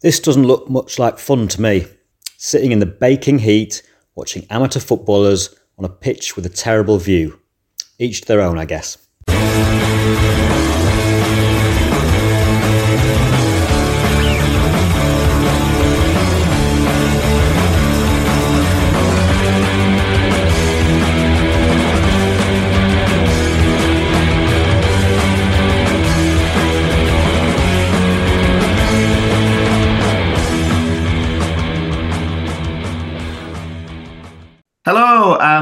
[0.00, 1.86] This doesn't look much like fun to me.
[2.38, 3.82] Sitting in the baking heat,
[4.14, 7.38] watching amateur footballers on a pitch with a terrible view.
[7.98, 8.96] Each to their own, I guess.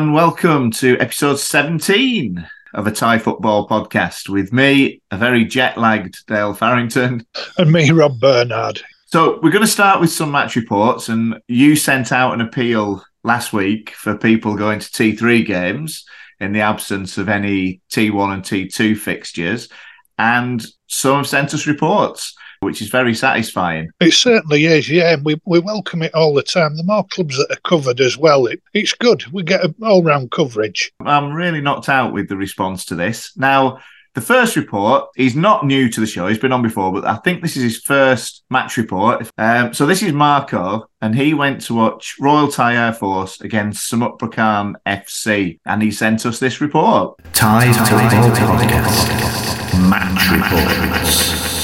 [0.09, 5.77] And welcome to episode 17 of a Thai football podcast with me, a very jet
[5.77, 7.27] lagged Dale Farrington.
[7.59, 8.81] And me, Rob Bernard.
[9.05, 11.11] So, we're going to start with some match reports.
[11.11, 16.07] And you sent out an appeal last week for people going to T3 games
[16.41, 19.69] in the absence of any T1 and T2 fixtures.
[20.17, 23.91] And some have sent us reports which is very satisfying.
[24.01, 25.15] It certainly is, yeah.
[25.15, 26.77] And we, we welcome it all the time.
[26.77, 29.25] The more clubs that are covered as well, it, it's good.
[29.33, 30.93] We get all round coverage.
[31.01, 33.37] I'm really knocked out with the response to this.
[33.37, 33.81] Now,
[34.15, 36.27] the first report, he's not new to the show.
[36.27, 39.31] He's been on before, but I think this is his first match report.
[39.39, 43.91] Um, so this is Marco, and he went to watch Royal Thai Air Force against
[43.91, 47.17] Samut Prakan FC, and he sent us this report.
[47.33, 51.58] Thai Football Podcast Match Reports.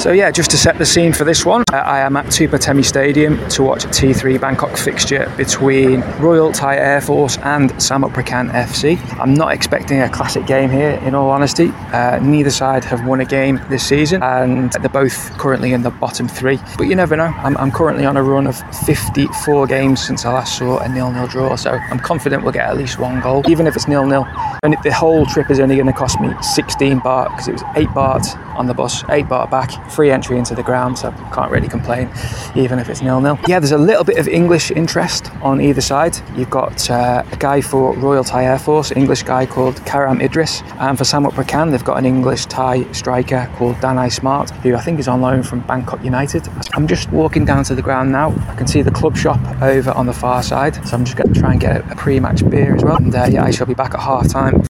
[0.00, 2.82] So yeah, just to set the scene for this one, uh, I am at Tupatemi
[2.82, 8.98] Stadium to watch a T3 Bangkok fixture between Royal Thai Air Force and Samut FC.
[9.20, 11.68] I'm not expecting a classic game here, in all honesty.
[11.92, 15.90] Uh, neither side have won a game this season, and they're both currently in the
[15.90, 16.58] bottom three.
[16.78, 17.34] But you never know.
[17.36, 18.56] I'm, I'm currently on a run of
[18.86, 22.78] 54 games since I last saw a nil-nil draw, so I'm confident we'll get at
[22.78, 24.26] least one goal, even if it's nil-nil.
[24.62, 27.62] And the whole trip is only going to cost me 16 baht because it was
[27.76, 28.24] eight baht
[28.60, 32.10] on the bus, eight baht back free entry into the ground, so can't really complain,
[32.54, 33.38] even if it's nil nil.
[33.48, 36.14] Yeah, there's a little bit of English interest on either side.
[36.36, 40.62] You've got uh, a guy for Royal Thai Air Force, English guy called Karam Idris,
[40.78, 44.80] and for Samut Prakan, they've got an English Thai striker called Danai Smart, who I
[44.82, 46.46] think is on loan from Bangkok United.
[46.74, 48.34] I'm just walking down to the ground now.
[48.46, 51.32] I can see the club shop over on the far side, so I'm just going
[51.32, 52.98] to try and get a, a pre-match beer as well.
[52.98, 54.62] And uh, yeah, I shall be back at half time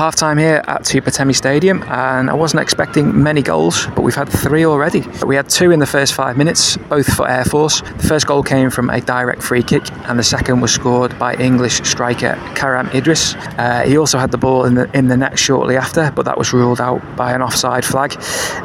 [0.00, 4.30] half time here at Tupatemi Stadium, and I wasn't expecting many goals, but we've had
[4.30, 5.02] three already.
[5.26, 7.82] We had two in the first five minutes, both for Air Force.
[7.82, 11.34] The first goal came from a direct free kick, and the second was scored by
[11.34, 13.34] English striker Karam Idris.
[13.34, 16.38] Uh, he also had the ball in the in the net shortly after, but that
[16.38, 18.12] was ruled out by an offside flag.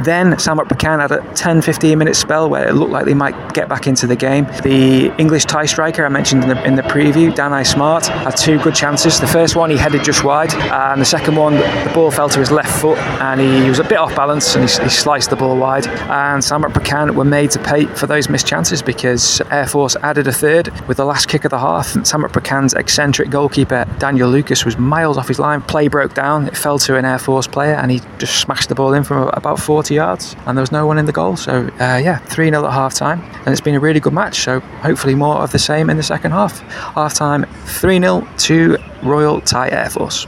[0.05, 3.67] Then Samut Prakan had a 10-15 minute spell where it looked like they might get
[3.67, 4.45] back into the game.
[4.63, 8.57] The English Thai striker I mentioned in the, in the preview, Danai Smart, had two
[8.61, 9.19] good chances.
[9.19, 12.29] The first one he headed just wide, and the second second one, the ball fell
[12.29, 15.31] to his left foot and he was a bit off balance and he, he sliced
[15.31, 15.87] the ball wide.
[15.87, 20.27] And Samut Prakan were made to pay for those missed chances because Air Force added
[20.27, 21.95] a third with the last kick of the half.
[21.95, 25.63] Samut Prakan's eccentric goalkeeper, Daniel Lucas, was miles off his line.
[25.63, 28.75] Play broke down, it fell to an Air Force player and he just smashed the
[28.75, 31.37] ball in from about 40 yards and there was no one in the goal.
[31.37, 33.23] So, uh, yeah, 3 0 at half time.
[33.37, 34.41] And it's been a really good match.
[34.41, 36.59] So, hopefully, more of the same in the second half.
[36.93, 40.27] Half time 3 0 to Royal Thai Air Force.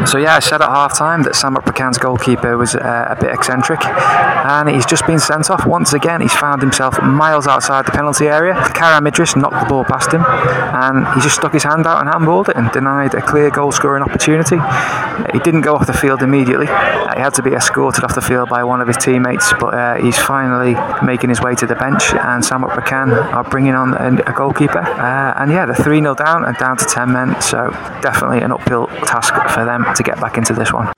[0.07, 3.31] So yeah, I said at half time that Samut Prakan's goalkeeper was uh, a bit
[3.31, 6.21] eccentric and he's just been sent off once again.
[6.21, 8.55] He's found himself miles outside the penalty area.
[8.73, 12.09] Karam Idris knocked the ball past him and he just stuck his hand out and
[12.09, 14.57] handballed it and denied a clear goal scoring opportunity.
[15.31, 16.65] He didn't go off the field immediately.
[16.65, 19.95] He had to be escorted off the field by one of his teammates, but uh,
[20.01, 20.75] he's finally
[21.05, 24.79] making his way to the bench and Samut Prakan are bringing on a, goalkeeper.
[24.79, 27.69] Uh, and yeah, they're 3 0 down and down to 10 men, so
[28.01, 30.91] definitely an uphill task for them to get back into this one.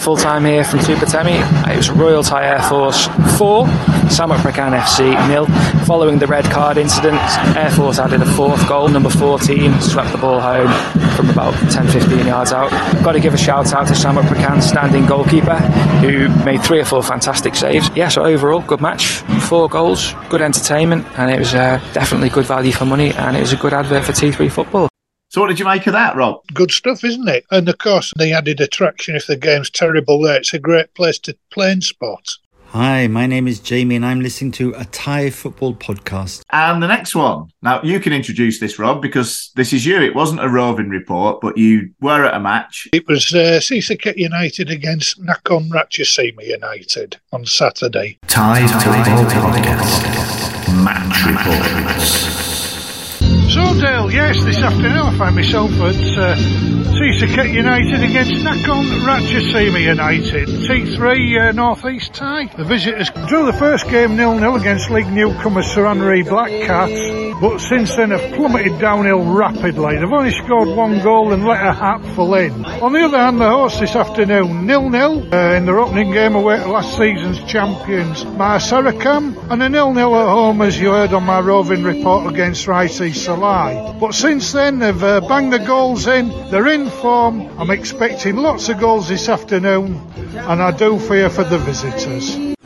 [0.00, 1.68] Full time here from Tupatemi.
[1.70, 3.06] It was Royal Thai Air Force
[3.36, 3.66] 4,
[4.08, 5.44] Samut Prakan FC nil.
[5.84, 7.20] Following the red card incident,
[7.54, 8.88] Air Force added a fourth goal.
[8.88, 10.72] Number 14 swept the ball home
[11.16, 12.70] from about 10 15 yards out.
[13.04, 15.58] Got to give a shout out to Samut Prakan's standing goalkeeper
[16.00, 17.90] who made three or four fantastic saves.
[17.94, 19.18] Yeah, so overall, good match.
[19.48, 23.40] Four goals, good entertainment, and it was uh, definitely good value for money and it
[23.40, 24.89] was a good advert for T3 football.
[25.32, 26.42] So, what did you make of that, Rob?
[26.52, 27.44] Good stuff, isn't it?
[27.52, 31.20] And of course, the added attraction if the game's terrible there, it's a great place
[31.20, 32.36] to play and spot.
[32.70, 36.42] Hi, my name is Jamie, and I'm listening to a Thai football podcast.
[36.50, 37.48] And the next one.
[37.62, 40.00] Now, you can introduce this, Rob, because this is you.
[40.00, 42.88] It wasn't a roving report, but you were at a match.
[42.92, 48.18] It was uh, Sisaket United against Nakhon Ratchasima United on Saturday.
[48.26, 50.04] Thai football podcast
[50.82, 52.49] match reports.
[53.60, 59.80] So Dale, yes, this afternoon I find myself at uh, Sisaket United against Nakhon Ratchasima
[59.80, 60.48] United.
[60.48, 62.46] T3 uh, North East tie.
[62.46, 67.94] The visitors drew the first game nil-nil against league newcomer Saranri Black Cats, but since
[67.96, 69.96] then have plummeted downhill rapidly.
[69.96, 72.64] They've only scored one goal and let a hatful in.
[72.64, 76.58] On the other hand, the hosts this afternoon nil-nil uh, in their opening game away
[76.58, 81.24] to last season's champions Mar Sarakam and a nil-nil at home as you heard on
[81.24, 83.14] my roving report against Ricey Raisi
[83.50, 87.48] But since then they've uh, banged the goals in, they're in form.
[87.58, 90.00] I'm expecting lots of goals this afternoon
[90.36, 92.59] and I do fear for the visitors.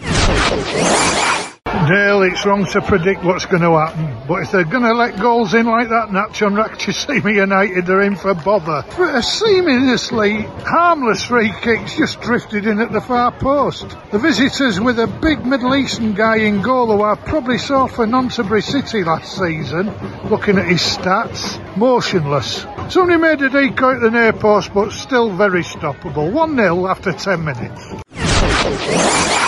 [2.27, 5.53] It's wrong to predict what's going to happen, but if they're going to let goals
[5.53, 8.81] in like that, Nakhon Ratchasima United, they're in for bother.
[8.93, 13.95] For a seemingly harmless free kicks just drifted in at the far post.
[14.11, 18.07] The visitors with a big Middle Eastern guy in goal who I probably saw for
[18.07, 19.93] Nonthaburi City last season,
[20.31, 22.65] looking at his stats, motionless.
[22.89, 26.33] Somebody made a decoy at the near post, but still very stoppable.
[26.33, 29.44] 1-0 after 10 minutes.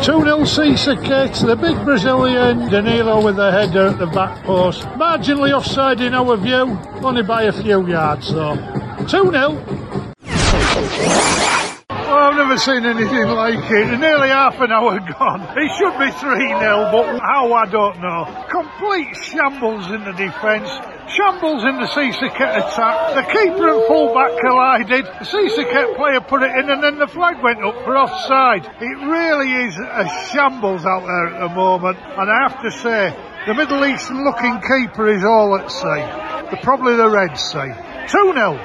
[0.00, 4.80] 2-0 Sisaket, the big Brazilian, Danilo with the header at the back post.
[4.96, 8.56] Marginally offside in our view, only by a few yards though.
[9.04, 11.59] 2-0.
[12.20, 13.98] I've never seen anything like it.
[13.98, 15.40] Nearly half an hour gone.
[15.56, 18.26] It should be 3-0, but how I don't know.
[18.50, 20.68] Complete shambles in the defence.
[21.08, 23.14] Shambles in the Sisaket attack.
[23.16, 25.06] The keeper and fullback collided.
[25.06, 28.66] The Sisaket player put it in and then the flag went up for offside.
[28.66, 31.96] It really is a shambles out there at the moment.
[31.98, 33.14] And I have to say,
[33.46, 36.04] the Middle Eastern looking keeper is all at sea.
[36.50, 37.72] The, probably the Reds say.
[38.12, 38.58] 2-0.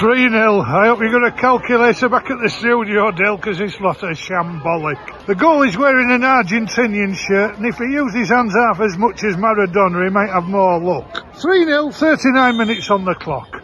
[0.00, 0.60] 3 0.
[0.62, 4.16] I hope you got a calculator back at the studio, Dale, because it's lot of
[4.16, 5.26] shambolic.
[5.26, 9.22] The goalie's wearing an Argentinian shirt, and if he used his hands half as much
[9.24, 11.36] as Maradona, he might have more luck.
[11.36, 13.60] 3 0, 39 minutes on the clock.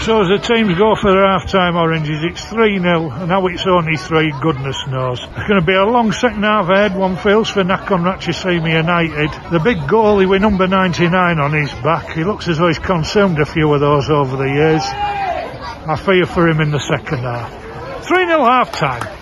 [0.00, 3.98] So as the teams go for their half-time oranges, it's 3-0, and now it's only
[3.98, 5.20] 3, goodness knows.
[5.20, 9.30] It's going to be a long second half ahead, one feels, for Nakhon Ratchasima United.
[9.52, 13.40] The big goalie with number 99 on his back, he looks as though he's consumed
[13.40, 14.82] a few of those over the years.
[14.82, 17.52] I fear for him in the second half.
[18.06, 19.19] 3-0 half-time.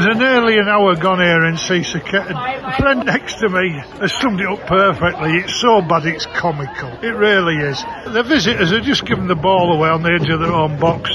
[0.00, 2.28] There's nearly an hour gone here in Sisaket.
[2.28, 5.36] The friend next to me has summed it up perfectly.
[5.36, 6.88] It's so bad it's comical.
[7.04, 7.84] It really is.
[8.06, 11.10] The visitors have just given the ball away on the edge of their own box.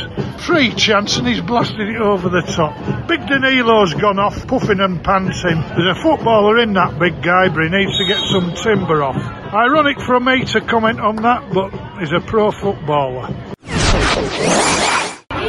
[0.46, 3.08] Free chance and he's blasted it over the top.
[3.08, 5.62] Big Danilo's gone off, puffing and panting.
[5.76, 9.18] There's a footballer in that big guy, but he needs to get some timber off.
[9.52, 13.34] Ironic for me to comment on that, but he's a pro footballer.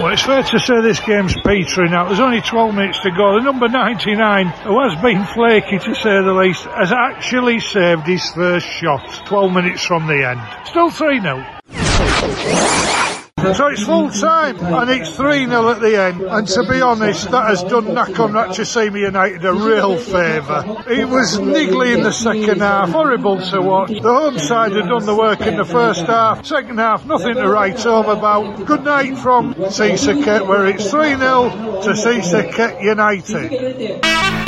[0.07, 2.07] Well, it's fair to say this game's petering out.
[2.07, 3.35] There's only 12 minutes to go.
[3.35, 8.31] The number 99, who has been flaky to say the least, has actually saved his
[8.31, 10.41] first shot 12 minutes from the end.
[10.65, 13.16] Still 3 0.
[13.55, 16.23] So it's full time and it's 3 0 at the end.
[16.23, 20.65] And to be honest, that has done Nakhon Ratchasima United a real favour.
[20.89, 23.91] It was niggly in the second half, horrible to watch.
[23.91, 26.47] The home side had done the work in the first half.
[26.47, 28.65] Second half, nothing to write home about.
[28.65, 31.51] Good night from Sisaket, where it's 3 0
[31.83, 34.46] to Sisaket United.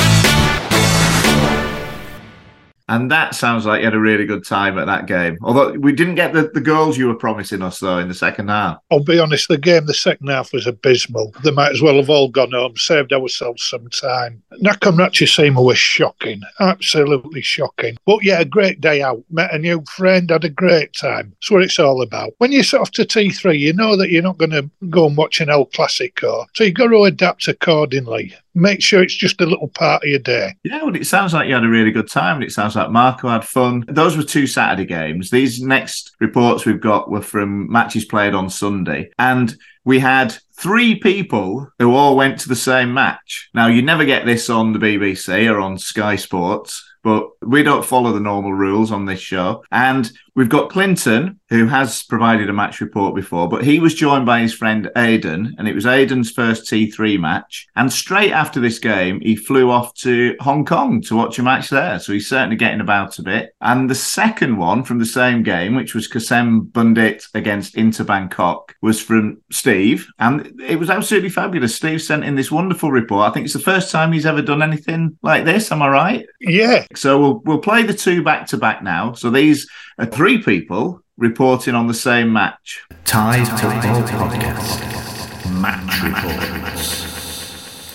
[2.88, 5.38] And that sounds like you had a really good time at that game.
[5.42, 8.48] Although we didn't get the, the goals you were promising us, though, in the second
[8.48, 8.78] half.
[8.90, 11.34] I'll be honest, the game, the second half was abysmal.
[11.44, 14.42] They might as well have all gone home, saved ourselves some time.
[14.62, 17.96] Nakhon Ratchasima was shocking, absolutely shocking.
[18.06, 19.22] But yeah, a great day out.
[19.30, 21.30] Met a new friend, had a great time.
[21.30, 22.32] That's what it's all about.
[22.38, 25.16] When you're sort of to T3, you know that you're not going to go and
[25.16, 26.46] watch an El Clasico.
[26.54, 30.18] So you've got to adapt accordingly make sure it's just a little part of your
[30.18, 30.54] day.
[30.64, 32.36] Yeah, well, it sounds like you had a really good time.
[32.36, 33.84] And it sounds like Marco had fun.
[33.88, 35.30] Those were two Saturday games.
[35.30, 39.10] These next reports we've got were from matches played on Sunday.
[39.18, 43.48] And we had three people who all went to the same match.
[43.54, 46.84] Now, you never get this on the BBC or on Sky Sports.
[47.04, 49.62] But we don't follow the normal rules on this show.
[49.70, 54.24] And we've got Clinton, who has provided a match report before, but he was joined
[54.24, 57.66] by his friend Aidan, and it was Aidan's first T3 match.
[57.74, 61.70] And straight after this game, he flew off to Hong Kong to watch a match
[61.70, 61.98] there.
[61.98, 63.56] So he's certainly getting about a bit.
[63.60, 68.76] And the second one from the same game, which was Kasem Bundit against Inter Bangkok,
[68.80, 70.06] was from Steve.
[70.20, 71.74] And it was absolutely fabulous.
[71.74, 73.28] Steve sent in this wonderful report.
[73.28, 75.72] I think it's the first time he's ever done anything like this.
[75.72, 76.26] Am I right?
[76.38, 76.86] Yeah.
[76.94, 79.14] So we'll we'll play the two back to back now.
[79.14, 79.68] So these
[79.98, 82.84] are three people reporting on the same match.
[83.06, 85.60] Thai Football Podcast.
[85.60, 87.07] Match Reports.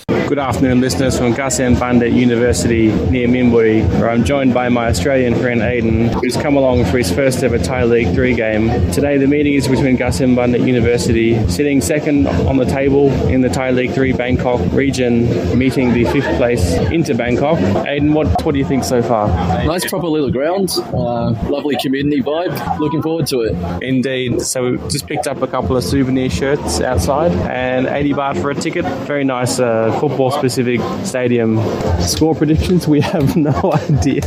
[0.07, 5.35] Good afternoon, listeners from Kasem Bundit University near Minburi, where I'm joined by my Australian
[5.35, 8.69] friend Aidan, who's come along for his first ever Thai League 3 game.
[8.91, 13.49] Today, the meeting is between Kasem Bundit University, sitting second on the table in the
[13.49, 17.59] Thai League 3 Bangkok region, meeting the fifth place Inter Bangkok.
[17.85, 19.27] Aidan, what, what do you think so far?
[19.65, 22.79] Nice, proper little ground, uh, lovely community vibe.
[22.79, 23.83] Looking forward to it.
[23.83, 24.41] Indeed.
[24.41, 28.49] So we just picked up a couple of souvenir shirts outside and 80 baht for
[28.49, 28.85] a ticket.
[29.05, 31.59] Very nice uh, football specific stadium.
[32.01, 34.25] Score predictions, we have no idea.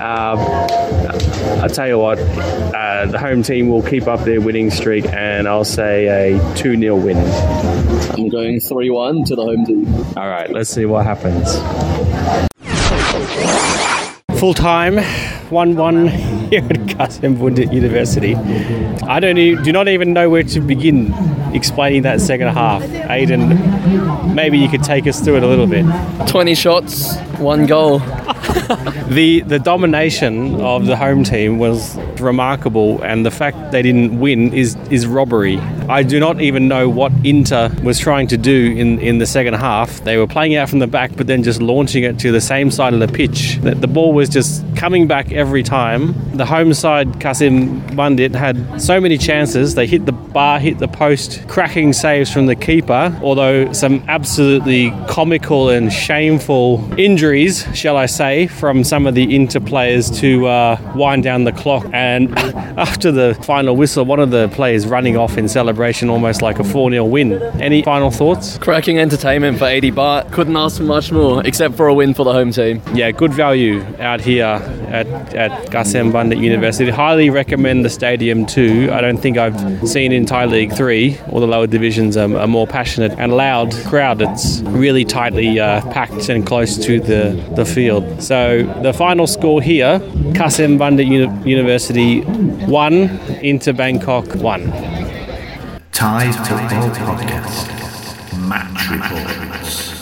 [0.00, 0.38] Um,
[1.60, 5.48] I'll tell you what, uh, the home team will keep up their winning streak and
[5.48, 7.16] I'll say a 2 0 win.
[8.10, 9.94] I'm going 3 1 to the home team.
[10.16, 11.54] All right, let's see what happens.
[14.38, 14.98] Full time,
[15.50, 18.34] 1 1 here at Kasem University.
[19.06, 21.12] I don't e- do not even know where to begin
[21.54, 22.82] explaining that second half.
[22.82, 25.84] Aiden, maybe you could take us through it a little bit.
[26.28, 28.00] 20 shots, one goal.
[29.08, 34.52] the the domination of the home team was remarkable, and the fact they didn't win
[34.52, 35.58] is is robbery.
[35.88, 39.54] I do not even know what Inter was trying to do in in the second
[39.54, 40.04] half.
[40.04, 42.70] They were playing out from the back, but then just launching it to the same
[42.70, 43.58] side of the pitch.
[43.62, 46.14] The, the ball was just coming back every time.
[46.36, 49.74] The home side, Kasem Bundit, had so many chances.
[49.74, 53.18] They hit the bar, hit the post, cracking saves from the keeper.
[53.22, 59.60] Although some absolutely comical and shameful injuries, shall I say, from some of the Inter
[59.60, 61.86] players to uh, wind down the clock.
[61.92, 66.58] And after the final whistle, one of the players running off in celebration, almost like
[66.58, 67.32] a 4 0 win.
[67.60, 68.58] Any final thoughts?
[68.58, 70.32] Cracking entertainment for 80 baht.
[70.32, 72.82] Couldn't ask for much more, except for a win for the home team.
[72.94, 74.60] Yeah, good value out here
[74.94, 76.90] at, at Kasem Bundit University.
[76.90, 78.88] Highly recommend the stadium too.
[78.92, 82.46] I don't think I've seen in Thai League 3 or the lower divisions a, a
[82.46, 84.22] more passionate and loud crowd.
[84.22, 88.22] It's really tightly uh, packed and close to the, the field.
[88.22, 89.98] So the final score here
[90.34, 92.92] Kasem Bundit Uni- University 1
[93.42, 94.70] Inter Bangkok 1.
[95.90, 97.68] Thai Football Podcast.
[98.48, 99.94] Match Reports.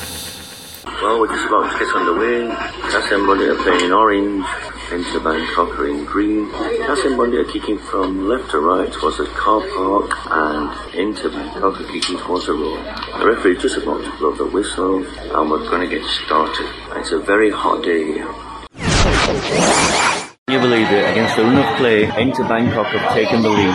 [0.85, 2.55] Well, we're just about to get underway.
[2.91, 4.45] Kasem Bundit are playing in orange,
[4.93, 6.51] Inter Bangkok in green.
[7.17, 12.47] Bundit kicking from left to right was the car park and Inter Bangkok kicking towards
[12.47, 12.85] the road.
[13.19, 16.69] The referee just about to blow the whistle and we're going to get started.
[16.97, 18.29] It's a very hot day here.
[20.51, 21.11] You believe it?
[21.11, 23.75] Against the run of play, Inter Bangkok have taken the lead.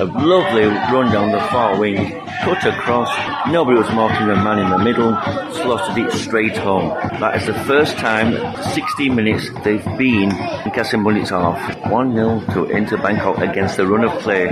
[0.00, 1.96] A lovely run down the far wing,
[2.44, 3.08] cut across,
[3.48, 5.12] nobody was marking the man in the middle,
[5.54, 6.90] slotted it straight home.
[7.18, 8.36] That is the first time,
[8.74, 11.58] 16 minutes, they've been in Kasem Bundit's half.
[11.84, 14.50] 1-0 to Inter Bangkok against the run of play.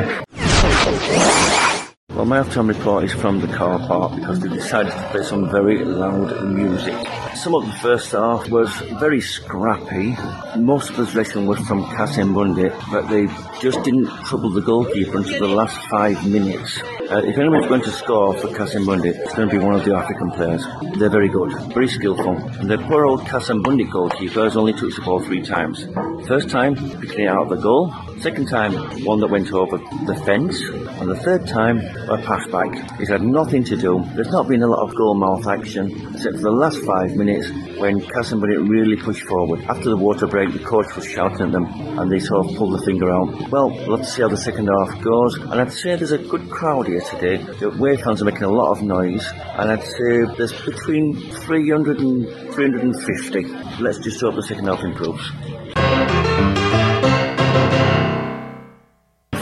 [2.15, 5.51] Well, my halftime report is from the car park because they decided to play some
[5.51, 6.95] very loud music.
[7.35, 10.15] Some of the first half was very scrappy.
[10.59, 13.29] Most of the possession was from Kasem Bundit, but they
[13.63, 16.83] just didn't trouble the goalkeeper until the last five minutes.
[17.11, 19.85] Uh, if anyone's going to score for Kasem Bundit, it's going to be one of
[19.87, 20.65] the African players.
[20.99, 22.37] They're very good, very skillful.
[22.37, 25.87] And the poor old Kasem Bundit goalkeeper has only touched the ball three times.
[26.29, 27.95] First time, picking it out of the goal.
[28.21, 28.73] Second time,
[29.05, 30.61] one that went over the fence.
[31.01, 31.81] And the third time,
[32.13, 32.99] a pass back.
[32.99, 34.05] He's had nothing to do.
[34.15, 37.49] There's not been a lot of goal mouth action, except for the last five minutes
[37.79, 39.63] when Bundit really pushed forward.
[39.69, 41.67] After the water break, the coach was shouting at them,
[41.99, 43.51] and they sort of pulled the finger out.
[43.51, 45.37] Well, we'll have to see how the second half goes.
[45.39, 47.37] And I'd say there's a good crowd here today.
[47.37, 49.27] The away fans are making a lot of noise,
[49.59, 53.45] and I'd say there's between 300 and 350.
[53.83, 55.31] Let's just hope the second half improves.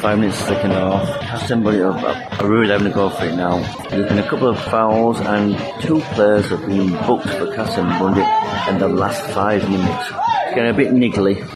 [0.01, 1.47] Five minutes second half.
[1.47, 3.59] Somebody are, are really having a go for it now.
[3.91, 8.27] There's been a couple of fouls and two players have been booked for Kasem Bundit
[8.73, 10.09] in the last five minutes.
[10.09, 11.47] It's getting a bit niggly.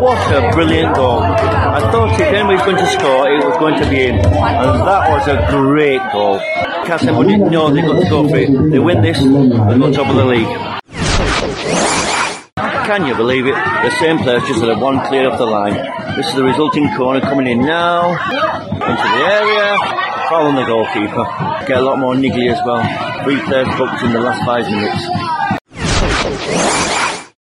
[0.00, 1.22] What a brilliant goal.
[1.22, 4.14] I thought if was going to score, it was going to be him.
[4.14, 6.38] And that was a great goal.
[6.86, 8.70] Kasem Bundit know they've got to go for it.
[8.70, 10.83] They win this, they've got top of the league.
[12.84, 13.54] Can you believe it?
[13.54, 15.72] The same players just had a one clear off the line.
[16.16, 19.78] This is the resulting corner coming in now into the area.
[20.28, 21.24] Foul on the goalkeeper.
[21.66, 22.84] Get a lot more niggly as well.
[23.24, 25.00] Three players booked in the last five minutes.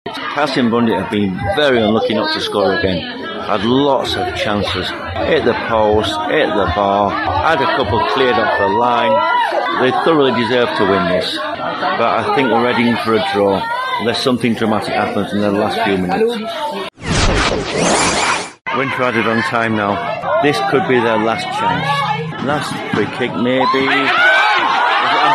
[0.06, 3.02] Kasem Bundit have been very unlucky not to score again.
[3.42, 4.88] Had lots of chances.
[5.26, 9.12] Hit the post, hit the bar, had a couple cleared off the line.
[9.82, 11.36] They thoroughly deserve to win this.
[11.36, 15.78] But I think we're heading for a draw unless something dramatic happens in the last
[15.86, 16.26] few minutes.
[18.74, 19.94] Winter added on time now.
[20.42, 21.86] This could be their last chance.
[22.42, 23.62] Last free kick, maybe.
[23.62, 24.10] It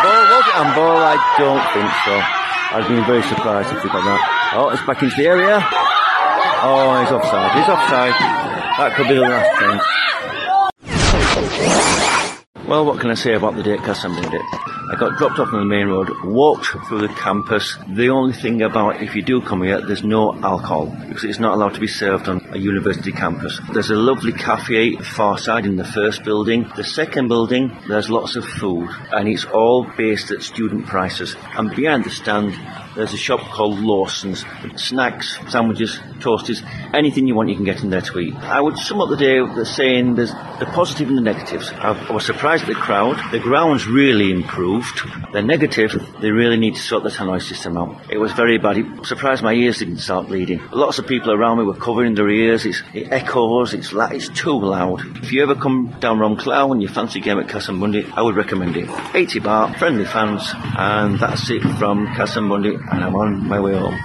[0.03, 0.19] ball?
[0.35, 0.59] Was it?
[0.59, 2.19] I don't think so.
[2.75, 4.51] I'd be very surprised if we got that.
[4.59, 5.63] Oh, it's back into the area.
[5.63, 7.55] Oh, he's offside.
[7.55, 8.19] He's offside.
[8.19, 9.79] That could be the last thing.
[12.65, 14.41] Well, what can I say about the day at Castlemaine?
[14.89, 17.77] I got dropped off on the main road, walked through the campus.
[17.89, 21.55] The only thing about if you do come here, there's no alcohol because it's not
[21.55, 23.59] allowed to be served on a university campus.
[23.73, 26.71] There's a lovely cafe far side in the first building.
[26.77, 31.35] The second building, there's lots of food and it's all based at student prices.
[31.57, 32.53] And behind the stand,
[32.97, 34.43] there's a shop called Lawson's.
[34.75, 38.35] Snacks, sandwiches, toasties, anything you want you can get in there to eat.
[38.35, 41.71] I would sum up the day with saying there's the positive and the negatives.
[41.71, 43.17] I, was surprised at the crowd.
[43.31, 45.01] The ground's really improved.
[45.31, 48.01] The negative, they really need to sort the tannoy system out.
[48.09, 48.77] It was very bad.
[48.77, 50.61] It surprised my ears didn't start bleeding.
[50.71, 52.65] Lots of people around me were covering their ears.
[52.65, 53.73] It's, it echoes.
[53.73, 55.05] It's la- it's too loud.
[55.23, 58.35] If you ever come down Clough and you fancy a game at Castle I would
[58.35, 58.89] recommend it.
[59.13, 62.47] 80 baht, friendly fans, and that's it from Castle
[62.91, 63.97] and I'm on my way home.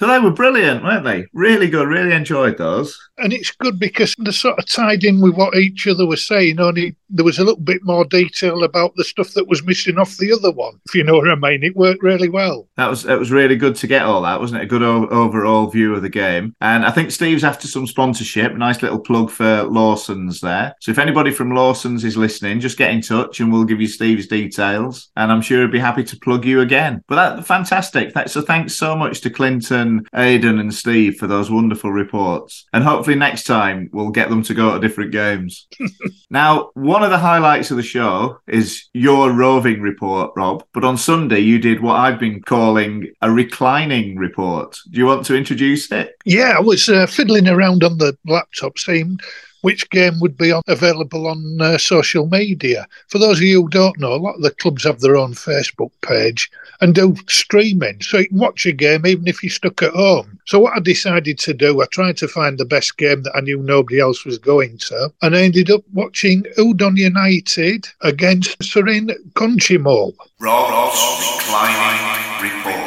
[0.00, 1.26] So they were brilliant, weren't they?
[1.32, 1.86] Really good.
[1.86, 2.98] Really enjoyed those.
[3.18, 6.58] And it's good because they sort of tied in with what each other was saying.
[6.58, 10.16] Only there was a little bit more detail about the stuff that was missing off
[10.16, 10.80] the other one.
[10.86, 12.68] If you know what I mean, it worked really well.
[12.76, 14.64] That was it was really good to get all that, wasn't it?
[14.64, 16.56] A good o- overall view of the game.
[16.60, 18.54] And I think Steve's after some sponsorship.
[18.54, 20.74] Nice little plug for Lawson's there.
[20.80, 23.86] So if anybody from Lawson's is listening, just get in touch and we'll give you
[23.86, 25.10] Steve's details.
[25.16, 27.02] And I'm sure he'd be happy to plug you again.
[27.06, 28.12] But that fantastic.
[28.28, 32.66] So thanks so much to Clinton Aidan, and Steve for those wonderful reports.
[32.72, 35.66] And hopefully next time we'll get them to go to different games.
[36.30, 40.64] now, one of the highlights of the show is your roving report, Rob.
[40.72, 44.78] But on Sunday, you did what I've been calling a reclining report.
[44.90, 46.16] Do you want to introduce it?
[46.24, 49.18] Yeah, I was uh, fiddling around on the laptop, seeing
[49.64, 52.86] which game would be on, available on uh, social media.
[53.08, 55.32] For those of you who don't know, a lot of the clubs have their own
[55.32, 56.50] Facebook page
[56.82, 60.38] and do streaming, so you can watch a game even if you're stuck at home.
[60.44, 63.40] So what I decided to do, I tried to find the best game that I
[63.40, 69.08] knew nobody else was going to, and I ended up watching Udon United against Serene
[69.32, 70.12] Conchimol.
[70.40, 71.00] Rob's
[71.38, 72.83] reclining report.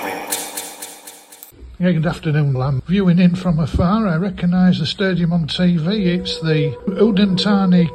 [1.80, 2.82] Yeah, good afternoon, Lam.
[2.88, 6.08] Viewing in from afar, I recognise the stadium on TV.
[6.08, 7.38] It's the Udon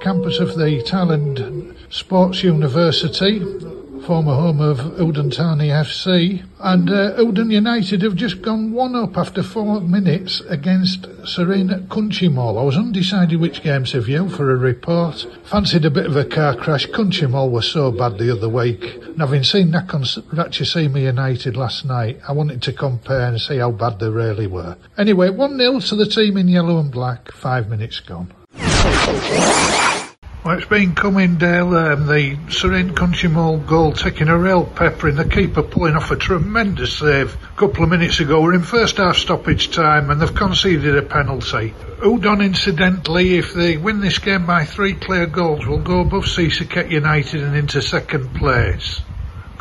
[0.01, 3.40] campus of the Thailand Sports University,
[4.02, 6.44] former home of Udon FC.
[6.58, 7.16] And uh,
[7.50, 12.60] United have just gone one up after four minutes against Surin Kunchimol.
[12.60, 15.26] I was undecided which game to view for a report.
[15.44, 16.86] Fancied a bit of a car crash.
[16.88, 18.82] Khong Chee Mool was so bad the other week.
[19.06, 23.70] And having seen Nakhon Ratchasima United last night, I wanted to compare and see how
[23.70, 24.76] bad they really were.
[24.98, 28.32] Anyway, 1 0 to the team in yellow and black, five minutes gone.
[30.44, 31.72] Well, it's been coming, Dale.
[31.76, 35.94] Um, the Surin Khong Chee Mool goal taking a real pepper in the keeper pulling
[35.94, 38.42] off a tremendous save a couple of minutes ago.
[38.42, 41.72] We're in first half stoppage time and they've conceded a penalty.
[42.00, 46.90] Udon, incidentally, if they win this game by three clear goals, will go above Sisaket
[46.90, 49.00] United and into second place.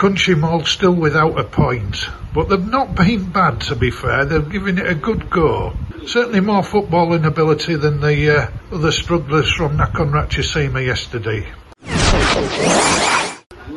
[0.02, 4.26] Khong Chee Mool still without a point, but they've not been bad to be fair.
[4.26, 5.74] They've given it a good go.
[6.08, 11.48] Certainly more footballing ability than the uh, other strugglers from Nakhon Ratchasima yesterday.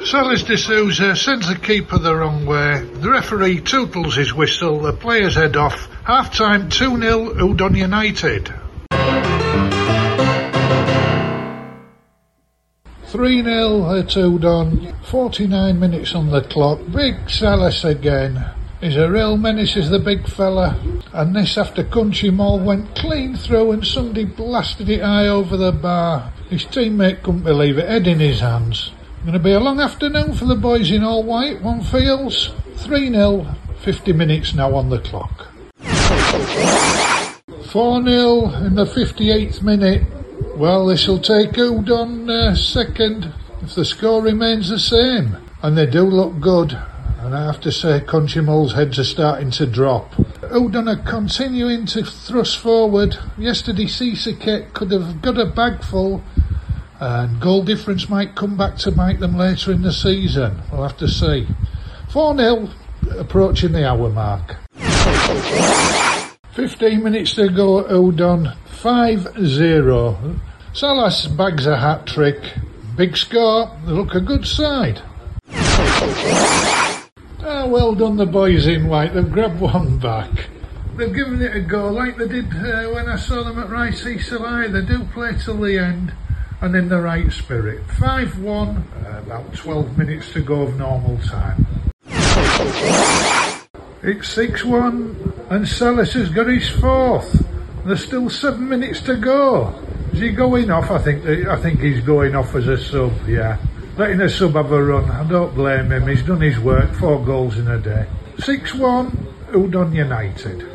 [0.06, 2.80] Salis de Souza sends the keeper the wrong way.
[2.80, 4.80] The referee tootles his whistle.
[4.80, 5.90] The players head off.
[6.04, 8.50] Half time 2 0 Udon United.
[13.14, 14.92] 3 0 at Udon.
[15.04, 16.80] 49 minutes on the clock.
[16.92, 18.44] Big Salas again.
[18.80, 20.76] He's a real menace, is the big fella.
[21.12, 25.56] And this after Khong Chee Mool went clean through and somebody blasted it high over
[25.56, 26.32] the bar.
[26.50, 28.90] His teammate couldn't believe it, head in his hands.
[29.20, 31.62] Going to be a long afternoon for the boys in all white.
[31.62, 33.46] One feels 3 0,
[33.78, 35.46] 50 minutes now on the clock.
[37.70, 40.02] 4 0 in the 58th minute.
[40.56, 45.36] Well, this will take Udon uh, second if the score remains the same.
[45.64, 46.78] And they do look good.
[47.18, 50.12] And I have to say, Khong Chee Mool's heads are starting to drop.
[50.42, 53.16] Udon are continuing to thrust forward.
[53.36, 56.22] Yesterday, Sisaket could have got a bag full,
[57.00, 60.62] and goal difference might come back to bite them later in the season.
[60.70, 61.48] We'll have to see.
[62.10, 62.68] 4 0,
[63.18, 64.54] approaching the hour mark.
[66.52, 70.38] 15 minutes to go at Udon, 5 0.
[70.74, 72.52] Salas bags a hat trick.
[72.98, 75.00] Big score, they look a good side.
[77.40, 79.14] Ah, well done, the boys in white.
[79.14, 80.50] They've grabbed one back.
[80.98, 84.06] They've given it a go like they did uh, when I saw them at Rice
[84.06, 86.12] East They do play till the end.
[86.60, 87.80] and in the right spirit.
[87.92, 91.66] 5 1, uh, about 12 minutes to go of normal time.
[94.02, 97.53] It's 6 1, and Salas has got his fourth.
[97.84, 99.74] There's still seven minutes to go.
[100.12, 100.90] Is he going off?
[100.90, 103.12] I think I think he's going off as a sub.
[103.28, 103.58] Yeah,
[103.98, 105.10] letting a sub have a run.
[105.10, 106.06] I don't blame him.
[106.06, 106.94] He's done his work.
[106.94, 108.06] Four goals in a day.
[108.38, 109.34] Six one.
[109.54, 110.66] Udon United.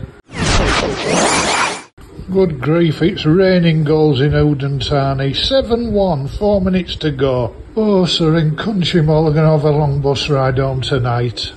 [2.32, 5.34] Good grief, it's raining goals in Udon Thani.
[5.34, 7.56] 7 1, four minutes to go.
[7.76, 11.52] Oh, sir, in country mall, are going to have a long bus ride home tonight.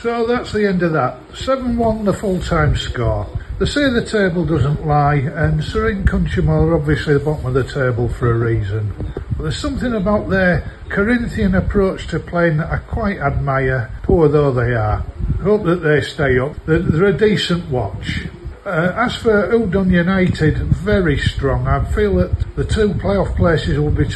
[0.00, 1.18] So that's the end of that.
[1.34, 3.26] 7 1 the full time score.
[3.58, 7.64] They say the table doesn't lie, and Serene Countrymoor are obviously the bottom of the
[7.64, 8.92] table for a reason.
[9.36, 14.52] But there's something about their Corinthian approach to playing that I quite admire, poor though
[14.52, 14.98] they are.
[15.42, 16.54] Hope that they stay up.
[16.66, 18.26] They're, they're a decent watch.
[18.64, 21.66] Uh, as for Udon United, very strong.
[21.66, 24.06] I feel that the two playoff places will be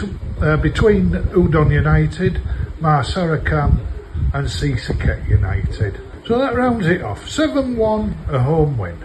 [0.40, 2.40] uh, between Udon United,
[2.80, 3.80] Mar Sarakan,
[4.34, 6.00] and Sisaket United.
[6.26, 7.28] So that rounds it off.
[7.28, 8.98] 7 1, a home win.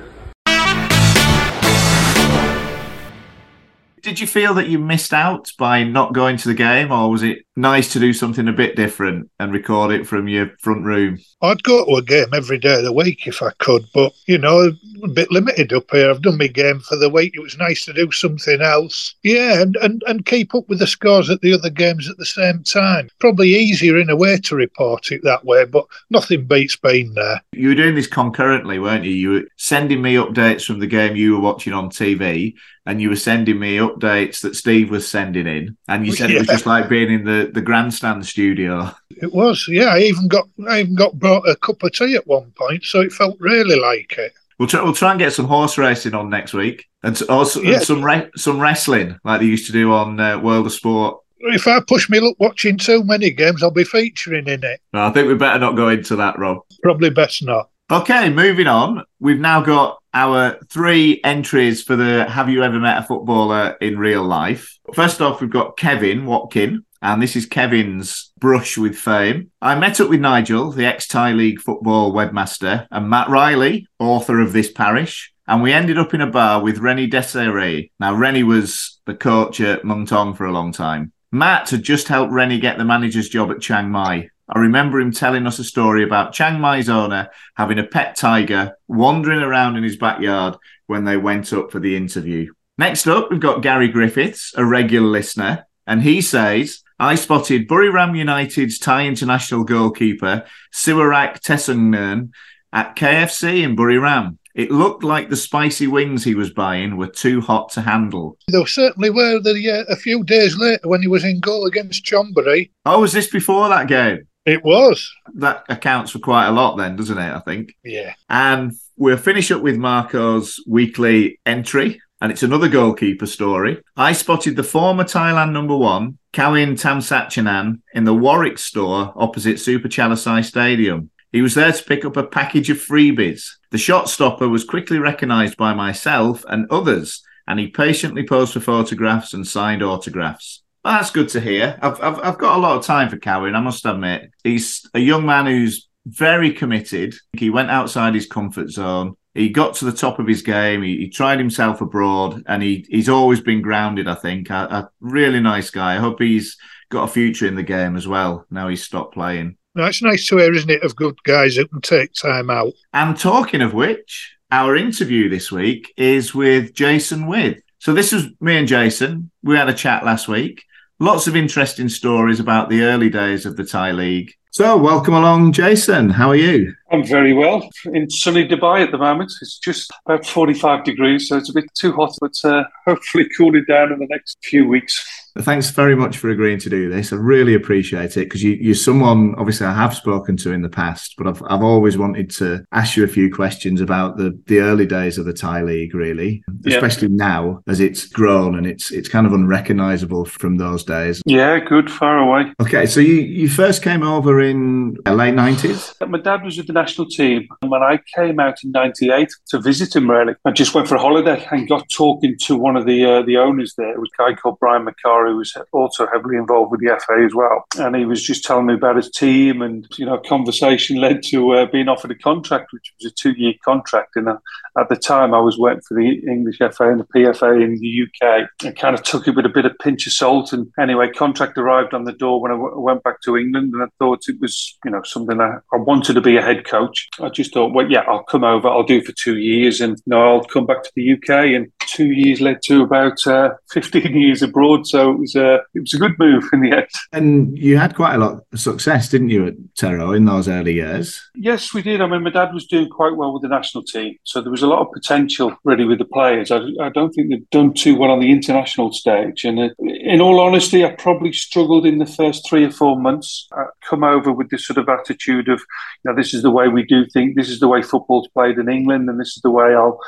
[4.02, 7.24] Did you feel that you missed out by not going to the game, or was
[7.24, 11.17] it nice to do something a bit different and record it from your front room?
[11.41, 14.38] I'd go to a game every day of the week if I could, but you
[14.38, 14.72] know,
[15.04, 16.10] a bit limited up here.
[16.10, 17.34] I've done my game for the week.
[17.36, 19.15] It was nice to do something else.
[19.24, 22.26] Yeah, and, and, and keep up with the scores at the other games at the
[22.26, 23.10] same time.
[23.20, 27.41] Probably easier in a way to report it that way, but nothing beats being there.
[27.52, 29.12] You were doing this concurrently, weren't you?
[29.12, 33.10] You were sending me updates from the game you were watching on TV, and you
[33.10, 36.38] were sending me updates that Steve was sending in, and you said yeah.
[36.38, 38.91] it was just like being in the, the grandstand studio.
[39.10, 39.93] It was, yeah.
[39.93, 43.01] I even got I even got brought a cup of tea at one point, so
[43.01, 44.33] it felt really like it.
[44.60, 47.75] We'll try, we'll try and get some horse racing on next week, and also yeah.
[47.75, 51.19] and some re- some wrestling like they used to do on uh, World of Sport.
[51.39, 54.81] If I push me luck watching too many games, I'll be featuring in it.
[54.93, 56.60] No, I think we better not go into that, Rob.
[56.81, 57.69] Probably best not.
[57.89, 59.03] Okay, moving on.
[59.19, 63.97] We've now got our three entries for the Have You Ever Met a Footballer in
[63.97, 64.77] Real Life?
[64.93, 69.51] First off, we've got Kevin Watkin, and this is Kevin's brush with fame.
[69.62, 74.39] I met up with Nigel, the ex Thai League football webmaster, and Matt Riley, author
[74.39, 77.91] of This Parish, and we ended up in a bar with René Desaeyere.
[77.99, 81.12] Now, René was the coach at Muangthong for a long time.
[81.31, 84.29] Matt had just helped René get the manager's job at Chiang Mai.
[84.49, 88.77] I remember him telling us a story about Chiang Mai's owner having a pet tiger
[88.88, 90.55] wandering around in his backyard
[90.88, 92.53] when they went up for the interview.
[92.77, 98.17] Next up, we've got Gary Griffiths, a regular listener, and he says, I spotted Buriram
[98.17, 102.31] United's Thai international goalkeeper, Siwarak Tedsungnoen,
[102.73, 104.38] at KFC in Buriram.
[104.55, 108.39] It looked like the spicy wings he was buying were too hot to handle.
[108.51, 112.03] They certainly were the, uh, a few days later when he was in goal against
[112.03, 112.71] Chonburi.
[112.83, 114.27] Oh, was this before that game?
[114.47, 115.13] It was.
[115.36, 117.36] That accounts for quite a lot then, doesn't it?
[117.36, 117.75] I think.
[117.83, 118.15] Yeah.
[118.29, 123.82] And we'll finish up with Marco's weekly entry and it's another goalkeeper story.
[123.95, 130.43] I spotted the former Thailand number one, Kawin Thamsatchanan, in the Warrix store opposite Supachalasai
[130.43, 131.10] Stadium.
[131.32, 133.49] He was there to pick up a package of freebies.
[133.71, 138.60] The shot stopper was quickly recognised by myself and others, and he patiently posed for
[138.60, 140.63] photographs and signed autographs.
[140.84, 141.77] Well, that's good to hear.
[141.82, 144.32] I've, I've, I've got a lot of time for Kawin, I must admit.
[144.43, 147.13] He's a young man who's very committed.
[147.34, 150.82] He went outside his comfort zone he got to the top of his game.
[150.82, 154.08] He, he tried himself abroad, and he he's always been grounded.
[154.08, 155.95] I think a, a, really nice guy.
[155.95, 156.58] I hope he's
[156.89, 158.45] got a future in the game as well.
[158.50, 159.58] Now he's stopped playing.
[159.76, 160.84] That's nice to hear, isn't it?
[160.84, 162.73] Of good guys that can take time out.
[162.93, 167.60] And talking of which, our interview this week is with Jason Withe.
[167.80, 169.30] So this was me and Jason.
[169.43, 170.63] We had a chat last week.
[171.00, 174.34] Lots of interesting stories about the early days of the Thai League.
[174.50, 176.10] So, welcome along, Jason.
[176.10, 176.73] How are you?
[176.91, 177.69] I'm very well.
[177.93, 179.32] In sunny Dubai at the moment.
[179.41, 183.65] It's just about 45 degrees, so it's a bit too hot, but uh, hopefully cooling
[183.67, 185.28] down in the next few weeks.
[185.41, 187.13] Thanks very much for agreeing to do this.
[187.13, 190.69] I really appreciate it because you, are someone obviously I have spoken to in the
[190.69, 194.60] past, but I've, I've always wanted to ask you a few questions about the, the
[194.60, 197.15] early days of the Thai League, really, especially yeah.
[197.17, 201.21] now as it's grown and it's it's kind of unrecognizable from those days.
[201.26, 202.52] Yeah, good, far away.
[202.60, 205.93] Okay, so you, you first came over in late 90s?
[206.08, 207.48] My dad was with the national team.
[207.62, 210.96] And when I came out in '98 to visit him, really, I just went for
[210.96, 213.94] a holiday and got talking to one of the uh, the owners there.
[213.94, 217.26] It was a guy called Brian Marcar, who was also heavily involved with the FA
[217.26, 217.66] as well.
[217.78, 221.54] And he was just telling me about his team, and you know, conversation led to
[221.54, 224.16] uh, being offered a contract, which was a two year contract.
[224.16, 224.38] And uh,
[224.80, 228.04] at the time, I was working for the English FA and the PFA in the
[228.04, 230.54] UK, and kind of took it with a bit of pinch of salt.
[230.54, 233.84] And anyway, contract arrived on the door when I w- went back to England, and
[233.84, 237.10] I thought it was you know something I, I wanted to be a head coach.
[237.21, 240.12] I just thought, well, yeah, I'll come over, I'll do for two years, and you
[240.12, 241.30] know, I'll come back to the UK.
[241.56, 244.86] And two years led to about uh, 15 years abroad.
[244.86, 246.88] So it was, uh, it was a good move in the end.
[247.12, 250.73] And you had quite a lot of success, didn't you, at Tero in those early
[250.73, 251.21] years?
[251.36, 252.02] Yes, we did.
[252.02, 254.17] I mean, my dad was doing quite well with the national team.
[254.23, 256.52] So there was a lot of potential really with the players.
[256.52, 259.43] I, I don't think they've done too well on the international stage.
[259.43, 263.47] And uh, in all honesty, I probably struggled in the first three or four months.
[263.54, 266.67] I come over with this sort of attitude of, you know, this is the way
[266.67, 269.52] we do things, this is the way football's played in England, and this is the
[269.52, 270.00] way I'll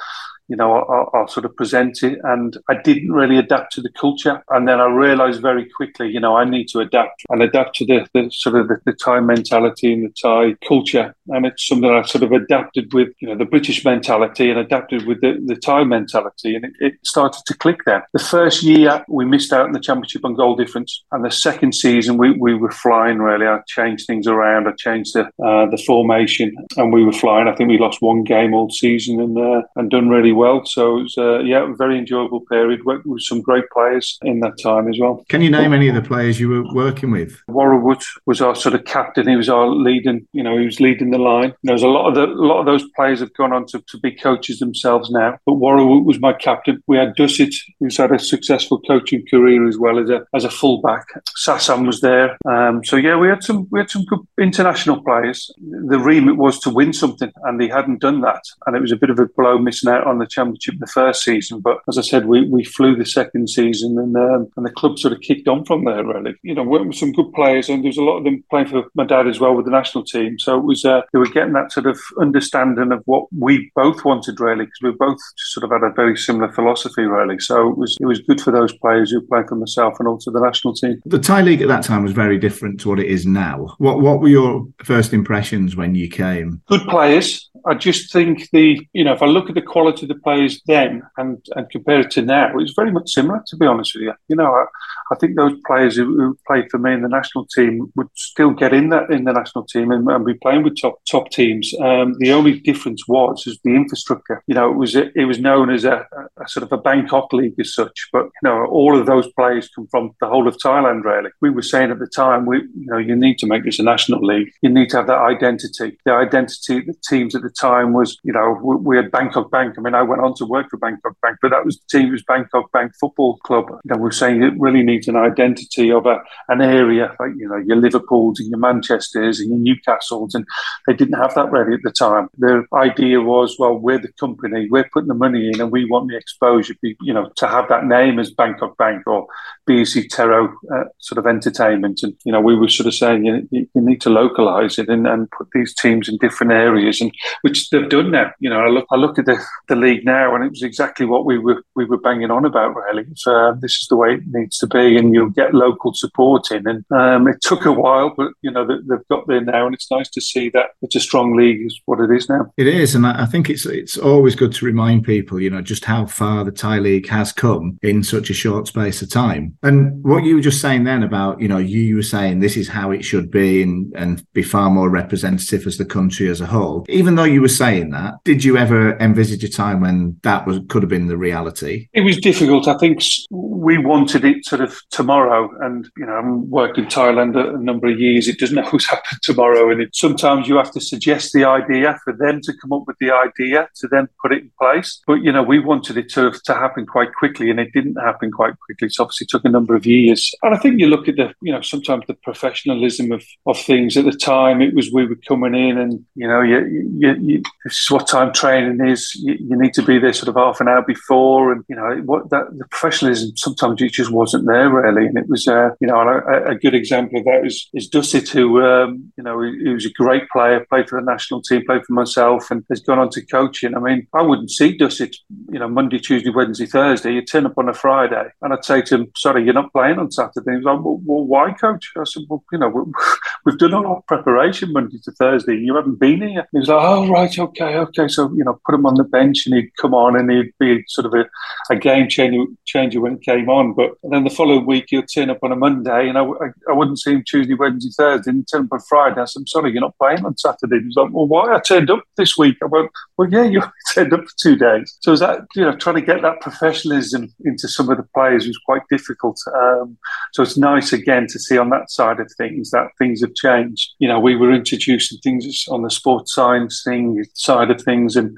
[0.50, 2.18] you know, I'll, I'll, sort of present it.
[2.24, 4.44] And I didn't really adapt to the culture.
[4.50, 7.86] And then I realized very quickly, you know, I need to adapt and adapt to
[7.86, 11.16] the, the sort of the, the, Thai mentality and the Thai culture.
[11.28, 15.06] And it's something I sort of adapted with, you know, the British mentality and adapted
[15.06, 16.56] with the, the Thai mentality.
[16.56, 18.08] And it, it started to click there.
[18.14, 21.04] The first year we missed out in the championship on goal difference.
[21.12, 23.46] And the second season we, we were flying really.
[23.46, 24.68] I changed things around.
[24.68, 27.48] I changed the, uh, the formation and we were flying.
[27.48, 30.39] I think we lost one game all season and, uh, and done really.
[30.66, 32.86] So it was, uh, yeah, a very enjoyable period.
[32.86, 35.24] Worked with some great players in that time as well.
[35.30, 37.42] Can you name any of the players you were working with?
[37.50, 39.28] Worrawoot was our sort of captain.
[39.28, 41.54] He was our leading, you know, he was leading the line.
[41.64, 44.00] There's a lot of the, a lot of those players have gone on to, to
[44.00, 45.38] be coaches themselves now.
[45.46, 46.82] But Worrawoot was my captain.
[46.88, 50.50] We had Dusit, who's had a successful coaching career as well as a as a
[50.50, 51.06] fullback.
[51.38, 52.38] Sassan was there.
[52.48, 55.52] Um, so yeah, we had some we had some good international players.
[55.60, 58.98] The remit was to win something, and they hadn't done that, and it was a
[58.98, 61.60] bit of a blow missing out on the championship in the first season.
[61.60, 65.00] But as I said, we, we flew the second season, and um, and the club
[65.00, 66.06] sort of kicked on from there.
[66.06, 68.44] Really, you know, working with some good players, and there was a lot of them
[68.50, 70.40] playing for my dad as well with the national team.
[70.40, 74.06] So it was uh, they were getting that sort of understanding of what we both
[74.06, 77.40] wanted really, because we both sort of had a very similar philosophy really.
[77.40, 80.32] So it was it was good for those players who played for myself and also
[80.32, 81.02] the national team.
[81.06, 83.76] The Thai league at that time was very different to what it is now.
[83.78, 86.62] What what were your first impressions when you came?
[86.68, 87.49] Good players.
[87.66, 90.62] I just think the you know if I look at the quality of the players
[90.68, 93.44] then and and compare it to now, it's very much similar.
[93.48, 94.66] To be honest with you, you know, I,
[95.12, 98.52] I think those players who, who, played for me in the national team would still
[98.52, 101.74] get in that in the national team and, and be playing with top top teams.
[101.82, 104.44] Um, the only difference was is the infrastructure.
[104.48, 107.60] You know, it was it was known as a, a, sort of a Bangkok league
[107.60, 111.04] as such, but you know, all of those players come from the whole of Thailand.
[111.04, 113.80] Really, we were saying at the time, we you know, you need to make this
[113.80, 114.50] a national league.
[114.62, 115.98] You need to have that identity.
[116.06, 119.76] The identity the teams at the time was, you know, we, had Bangkok Bank.
[119.78, 122.12] I mean, I went on to work for Bangkok Bank, but that was the team
[122.12, 123.70] was Bangkok Bank Football Club.
[123.86, 127.58] Know, we're saying it really needs an identity of a, an area, like, you know,
[127.58, 130.46] your Liverpools and your Manchesters and your Newcastles, and
[130.88, 132.30] they didn't have that ready at the time.
[132.38, 136.10] The idea was, well, we're the company, we're putting the money in, and we want
[136.10, 139.28] the exposure, you know, to have that name as Bangkok Bank or
[139.66, 142.02] BEC Tero uh, sort of entertainment.
[142.04, 145.08] And, you know, we were sort of saying you, you need to localize it and,
[145.08, 148.32] and put these teams in different areas, and which they've done now.
[148.40, 151.06] You know, I look, I look at the, the league now, and it was exactly
[151.06, 152.76] what we were we were banging on about.
[152.76, 155.94] Really, so, uh, this is the way it needs to be, and you'll get local
[155.94, 156.68] support in.
[156.68, 159.92] And um, it took a while, but you know they've got there now, and it's
[159.92, 162.52] nice to see that it's a strong league is what it is now.
[162.58, 165.86] It is, and I think it's it's always good to remind people, you know, just
[165.86, 169.58] how far the Thai league has come in such a short space of time.
[169.64, 172.68] And what you were just saying then about, you know, you were saying this is
[172.68, 176.46] how it should be, and and be far more representative as the country as a
[176.46, 176.86] whole.
[176.90, 180.60] Even though you were saying that, did you ever envisage a time when that was
[180.70, 181.90] could have been the reality?
[181.94, 182.68] It was difficult.
[182.68, 187.36] I think we wanted it sort of tomorrow, and you know, I've worked in Thailand
[187.36, 188.28] a, number of years.
[188.28, 192.14] It doesn't always happen tomorrow, and it, sometimes you have to suggest the idea for
[192.14, 195.02] them to come up with the idea to then put it in place.
[195.06, 198.32] But you know, we wanted it to to happen quite quickly, and it didn't happen
[198.32, 198.90] quite quickly.
[198.90, 200.34] So obviously, took a number of years.
[200.44, 203.98] And I think you look at the, you know, sometimes the professionalism of of things
[203.98, 204.62] at the time.
[204.62, 206.66] It was we were coming in, and you know, you
[206.98, 209.14] you, you, this is what time training is.
[209.16, 212.02] You, you, need to be there sort of half an hour before, and you know
[212.06, 215.08] what that the professionalism sometimes it just wasn't there really.
[215.08, 217.90] And it was, uh, you know, a, a, good example of that is is
[218.32, 221.64] who um, you know he, he, was a great player, played for the national team,
[221.66, 223.76] played for myself, and has gone on to coaching.
[223.76, 225.16] I mean, I wouldn't see Dusit,
[225.52, 227.14] you know, Monday, Tuesday, Wednesday, Thursday.
[227.14, 230.00] You turn up on a Friday, and I'd say to him, "Sorry, you're not playing
[230.00, 232.92] on Saturday." He was like, "Well, well why, coach?" I said, "Well, you know,
[233.46, 235.54] we've done all our preparation Monday to Thursday.
[235.54, 238.60] and You haven't been here." He was like, "Oh, right, okay, okay." So you know,
[238.66, 241.26] put him on the bench, and he'd come on, and he'd be sort of a,
[241.72, 243.74] a game changer, changer when he came on.
[243.74, 246.74] But then the following week, he'd turn up on a Monday, and I, I, I
[246.74, 249.22] wouldn't see him Tuesday, Wednesday, Thursday, and turn up on Friday.
[249.22, 251.56] I said, "I'm sorry, you're not playing on Saturday." He was like, "Well, why?
[251.56, 253.62] I turned up this week." I went, "Well, yeah, you
[253.94, 257.34] turned up for two days." So is that you know trying to get that professionalism
[257.46, 259.40] into some of the players was quite difficult.
[259.56, 259.98] Um,
[260.34, 263.96] so it's nice again to see on that side of things that things have changed.
[264.00, 266.99] You know, we were introducing things on the sports science thing
[267.34, 268.38] side of things, and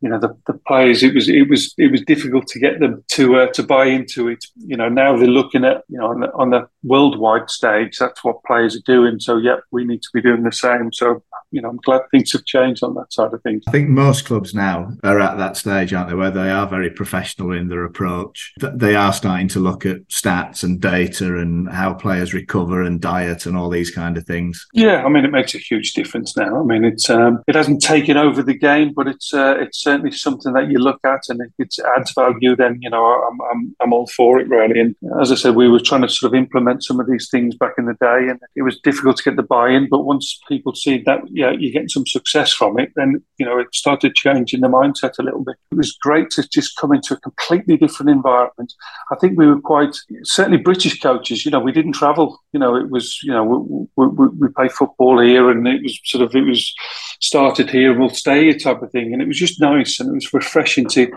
[0.00, 1.02] you know the, the players.
[1.02, 4.28] It was it was it was difficult to get them to uh, to buy into
[4.28, 4.44] it.
[4.56, 7.98] You know, now they're looking at you know on the, on the worldwide stage.
[7.98, 9.20] That's what players are doing.
[9.20, 10.92] So yeah, we need to be doing the same.
[10.92, 13.64] So you know, I'm glad things have changed on that side of things.
[13.68, 16.90] I think most clubs now are at that stage, aren't they, where they are very
[16.90, 18.52] professional in their approach.
[18.58, 23.46] They are starting to look at stats and data and how players recover and diet
[23.46, 24.66] and all these kind of things.
[24.72, 26.60] Yeah, I mean, it makes a huge difference now.
[26.60, 30.12] I mean, it's um, it hasn't taken over the game, but it's uh, it's certainly
[30.12, 33.76] something that you look at, and if it adds value, then you know, I'm, I'm
[33.80, 34.80] I'm all for it really.
[34.80, 37.54] And as I said, we were trying to sort of implement some of these things
[37.56, 39.88] back in the day, and it was difficult to get the buy-in.
[39.88, 43.58] But once people see that yeah, you're getting some success from it, then you know
[43.58, 45.56] it started changing the mindset a little bit.
[45.72, 48.72] It was great to just come into a completely different environment.
[49.12, 51.44] I think we were quite certainly British coaches.
[51.44, 52.38] You know, we didn't travel.
[52.52, 55.98] You know, it was you know we, we, we play football here, and it was
[56.04, 56.74] sort of it was
[57.20, 59.12] started here we'll stay here type of thing.
[59.12, 61.10] And it was just nice and it was refreshing to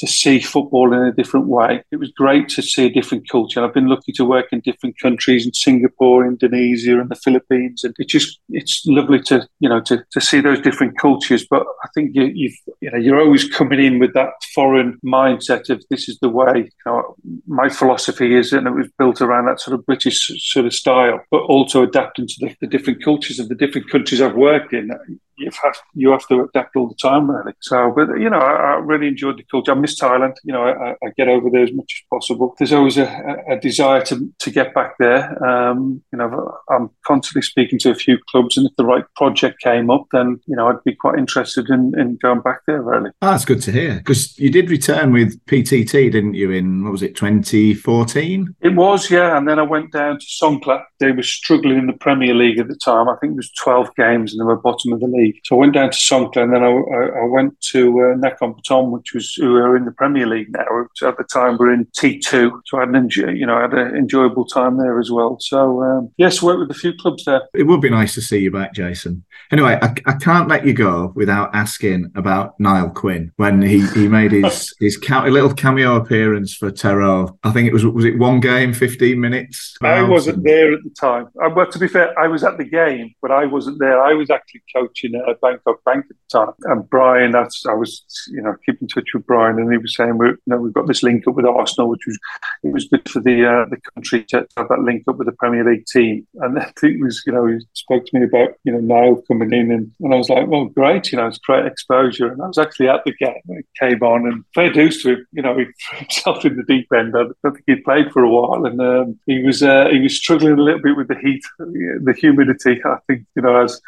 [0.00, 1.82] to see football in a different way.
[1.90, 3.62] It was great to see a different culture.
[3.62, 7.94] I've been lucky to work in different countries in Singapore, Indonesia, and the Philippines, and
[7.98, 11.46] it's just it's lovely to you know to, to see those different cultures.
[11.48, 15.68] But I think you, you've you know you're always coming in with that foreign mindset
[15.68, 16.70] of this is the way.
[16.86, 17.14] You know,
[17.46, 21.20] my philosophy is, and it was built around that sort of British sort of style,
[21.30, 24.90] but also adapting to the, the different cultures of the different countries I've worked in
[25.40, 27.52] you have you have to adapt all the time, really.
[27.60, 29.72] So, but you know, I, I really enjoyed the culture.
[29.72, 30.34] I miss Thailand.
[30.44, 32.54] You know, I, I, get over there as much as possible.
[32.58, 35.42] There's always a, a desire to, to get back there.
[35.44, 39.60] Um, you know, I'm constantly speaking to a few clubs, and if the right project
[39.60, 42.82] came up, then you know, I'd be quite interested in, in going back there.
[42.82, 46.50] Really, oh, that's good to hear because you did return with PTT, didn't you?
[46.50, 48.54] In what was it, 2014?
[48.60, 49.36] It was, yeah.
[49.36, 50.82] And then I went down to Songkhla.
[50.98, 53.08] They were struggling in the Premier League at the time.
[53.08, 55.40] I think it was 12 games, and they were bottom of the league league.
[55.44, 58.56] So I went down to Songkhla and then I, I, I went to uh, Nakhon
[58.56, 60.86] Pathom, which was who are in the Premier League now.
[61.02, 63.74] At the time we're in T2, so I had an enjoy, you know I had
[63.74, 65.38] an enjoyable time there as well.
[65.40, 67.42] So um, yes, worked with a few clubs there.
[67.54, 69.24] It would be nice to see you back, Jason.
[69.50, 74.08] Anyway, I, I can't let you go without asking about Niall Quinn when he, he
[74.08, 77.38] made his his little cameo appearance for Tero.
[77.42, 79.76] I think it was was it one game, fifteen minutes.
[79.82, 81.28] I wasn't there at the time.
[81.40, 84.00] I, uh, well, to be fair, I was at the game, but I wasn't there.
[84.00, 86.54] I was actually coaching at Bangkok Bank at the time.
[86.64, 89.94] And Brian, that's I was you know keeping in touch with Brian, and he was
[89.94, 92.18] saying we you know we've got this link up with Arsenal, which was
[92.62, 95.32] it was good for the uh, the country to have that link up with the
[95.32, 96.26] Premier League team.
[96.34, 99.52] And I it was you know he spoke to me about you know Niall coming
[99.52, 102.32] in, and, and I was like, well, great, you know, it's great exposure.
[102.32, 105.26] And I was actually at the game, it came on, and fair dues to him,
[105.32, 107.14] you know, he threw himself in the deep end.
[107.16, 110.16] I don't think he'd played for a while, and um, he was uh, he was
[110.16, 112.80] struggling a little bit with the heat, the humidity.
[112.84, 113.80] I think you know as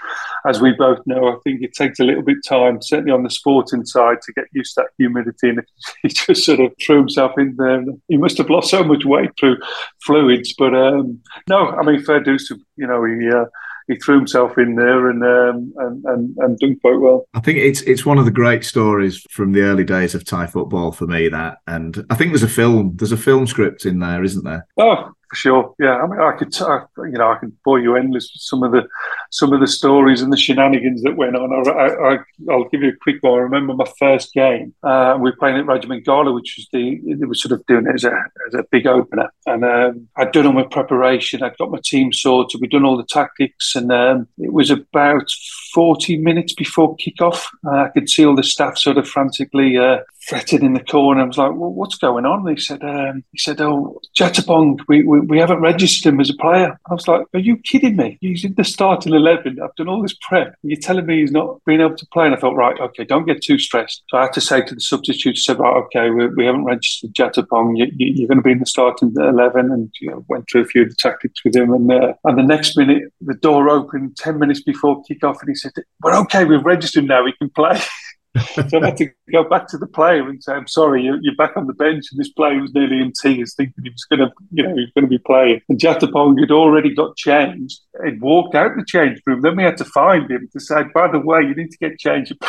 [0.47, 3.31] as we both know, I think it takes a little bit time, certainly on the
[3.31, 5.51] sporting side, to get used to that humidity.
[5.51, 5.63] And
[6.03, 7.85] he just sort of threw himself in there.
[8.09, 9.59] He must have lost so much weight through
[10.05, 10.55] fluids.
[10.57, 13.29] But um, no, I mean, fair dues to, you know, he.
[13.29, 13.47] Uh,
[13.89, 17.27] he threw himself in there and, um, and and and done quite well.
[17.35, 20.47] I think it's it's one of the great stories from the early days of Thai
[20.47, 21.29] football for me.
[21.29, 24.67] That, and I think there's a film, there's a film script in there, isn't there?
[24.79, 25.75] Oh, for sure.
[25.79, 28.73] Yeah, I mean, I could, you know, I can bore you endless with some of
[28.73, 28.87] the
[29.31, 31.51] some of the stories and the shenanigans that went on.
[31.71, 33.39] I, will give you a quick one.
[33.39, 34.75] I remember my first game.
[34.83, 37.87] Uh, we were playing at Regiment Gala, which was the it was sort of doing
[37.87, 38.13] it as a
[38.47, 41.43] as a big opener, and um, I'd done all my preparation.
[41.43, 42.61] I'd got my team sorted.
[42.61, 45.31] We'd done all the tactics, and um, it was about
[45.73, 47.47] 40 minutes before kickoff.
[47.67, 51.23] Uh, I could see all the staff sort of frantically uh, fretting in the corner.
[51.23, 52.47] I was like, well, what's going on?
[52.47, 56.37] He said, um, he said, oh, Jetapong, we, we, we haven't registered him as a
[56.37, 56.79] player.
[56.89, 58.19] I was like, are you kidding me?
[58.21, 59.59] He's in the starting 11.
[59.61, 60.55] I've done all this prep.
[60.63, 62.27] You're telling me he's not being able to play?
[62.27, 64.03] And I thought, right, okay, don't get too stressed.
[64.09, 67.15] So I had to say to the substitute, said, right, okay, we, we haven't registered
[67.15, 67.75] Jetapong.
[67.77, 69.73] You, are going to be in the starting 11.
[69.73, 71.73] And you know, went through a few of the tactics with him.
[71.73, 75.55] And, uh, and the next minute, the door opened 10 minutes before kick-off and he
[75.55, 75.73] said,
[76.03, 77.81] we're okay, we've registered now, we can play.
[78.55, 81.37] so I had to go back to the player and say, "I'm sorry, you're, you're,
[81.37, 84.21] back on the bench." And this player was nearly in tears, thinking he was going
[84.21, 85.61] to, you know, he was going to be playing.
[85.69, 87.81] And Jetapong had already got changed.
[88.03, 89.43] He'd walked out the change room.
[89.43, 91.99] Then we had to find him to say, "By the way, you need to get
[91.99, 92.33] changed."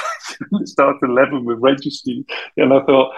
[0.52, 2.26] And start at eleven with registering.
[2.58, 3.14] And I thought,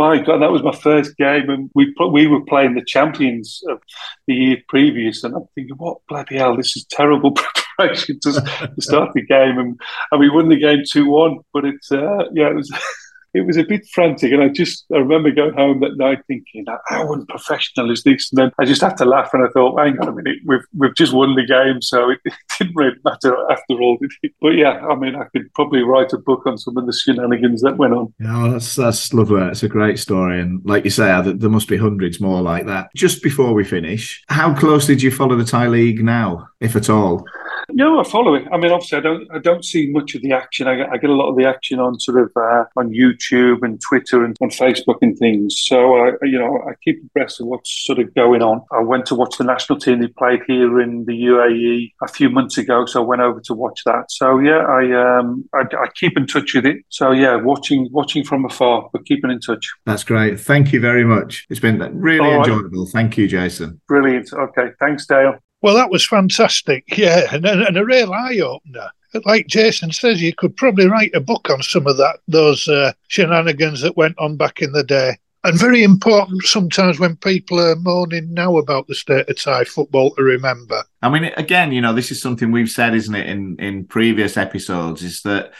[0.00, 3.82] my God, that was my first game, and we we were playing the champions of
[4.26, 7.32] the year previous, and I'm thinking, what bloody hell, this is terrible
[7.76, 9.78] preparation to, to start the game, and,
[10.10, 12.70] and we won the game two one, but it's uh, yeah, it was
[13.34, 14.32] it was a bit frantic.
[14.32, 18.30] And I just, I remember going home that night thinking, how unprofessional is this?
[18.32, 20.64] And then I just had to laugh and I thought, hang on a minute, we've,
[20.76, 21.82] we've just won the game.
[21.82, 24.32] So it, it didn't really matter after all, did it?
[24.40, 27.62] But yeah, I mean, I could probably write a book on some of the shenanigans
[27.62, 28.12] that went on.
[28.18, 29.42] Yeah, that's, that's lovely.
[29.42, 30.40] It's a great story.
[30.40, 32.90] And like you say, there must be hundreds more like that.
[32.94, 36.90] Just before we finish, how closely do you follow the Thai League now, if at
[36.90, 37.24] all?
[37.72, 38.46] No, I follow it.
[38.52, 39.28] I mean, obviously, I don't.
[39.32, 40.66] I don't see much of the action.
[40.66, 43.19] I get, I get a lot of the action on sort of uh, on YouTube
[43.30, 45.62] and Twitter and on Facebook and things.
[45.66, 48.62] So, I, you know, I keep abreast of what's sort of going on.
[48.72, 50.00] I went to watch the national team.
[50.00, 53.54] They played here in the UAE a few months ago, so I went over to
[53.54, 54.04] watch that.
[54.08, 56.78] So, yeah, I um, I, I keep in touch with it.
[56.88, 59.68] So, yeah, watching watching from afar, but keeping in touch.
[59.86, 60.40] That's great.
[60.40, 61.46] Thank you very much.
[61.50, 62.84] It's been really All enjoyable.
[62.84, 62.92] Right.
[62.92, 63.80] Thank you, Jason.
[63.88, 64.32] Brilliant.
[64.32, 65.34] Okay, thanks, Dale.
[65.62, 66.84] Well, that was fantastic.
[67.00, 68.90] Yeah, and, and a real eye opener.
[69.24, 72.92] Like Jason says, you could probably write a book on some of that, those uh,
[73.08, 75.18] shenanigans that went on back in the day.
[75.42, 80.14] And very important sometimes when people are moaning now about the state of Thai football
[80.14, 80.84] to remember.
[81.00, 84.36] I mean, again, you know, this is something we've said, isn't it, in, in previous
[84.36, 85.52] episodes, is that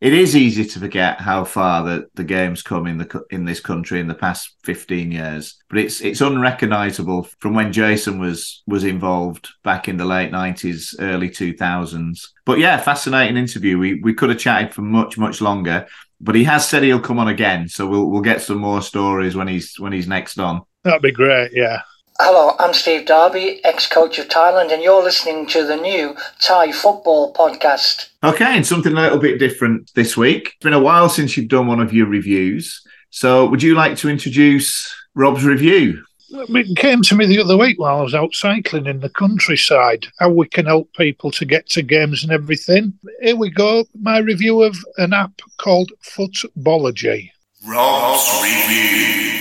[0.00, 3.60] it is easy to forget how far the, the game's come in the in this
[3.60, 8.84] country in the past 15 years but it's it's unrecognizable from when Jason was was
[8.84, 13.78] involved back in the late 90s early 2000s but yeah fascinating interview.
[13.78, 15.86] We we could have chatted for much much longer
[16.20, 19.34] but he has said he'll come on again so we'll we'll get some more stories
[19.34, 20.62] when he's when he's next on.
[20.84, 21.82] That'd be great yeah
[22.18, 26.72] Hello, I'm Steve Darby, ex coach of Thailand, and you're listening to the new Thai
[26.72, 28.08] Football Podcast.
[28.24, 30.46] Okay, and something a little bit different this week.
[30.46, 32.80] It's been a while since you've done one of your reviews.
[33.10, 36.02] So, would you like to introduce Rob's review?
[36.30, 40.06] It came to me the other week while I was out cycling in the countryside,
[40.18, 42.94] how we can help people to get to games and everything.
[43.20, 47.30] Here we go, my review of an app called Futbology.
[47.66, 49.35] Rob's review.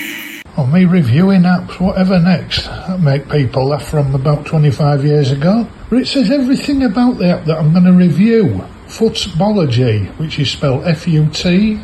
[0.58, 2.66] Or me reviewing apps, whatever next.
[2.66, 5.68] That make people laugh from about 25 years ago.
[5.90, 8.64] But it says everything about the app that I'm going to review.
[8.88, 11.80] Futbology, which is spelled F-U-T-B-O-L-O-G-Y.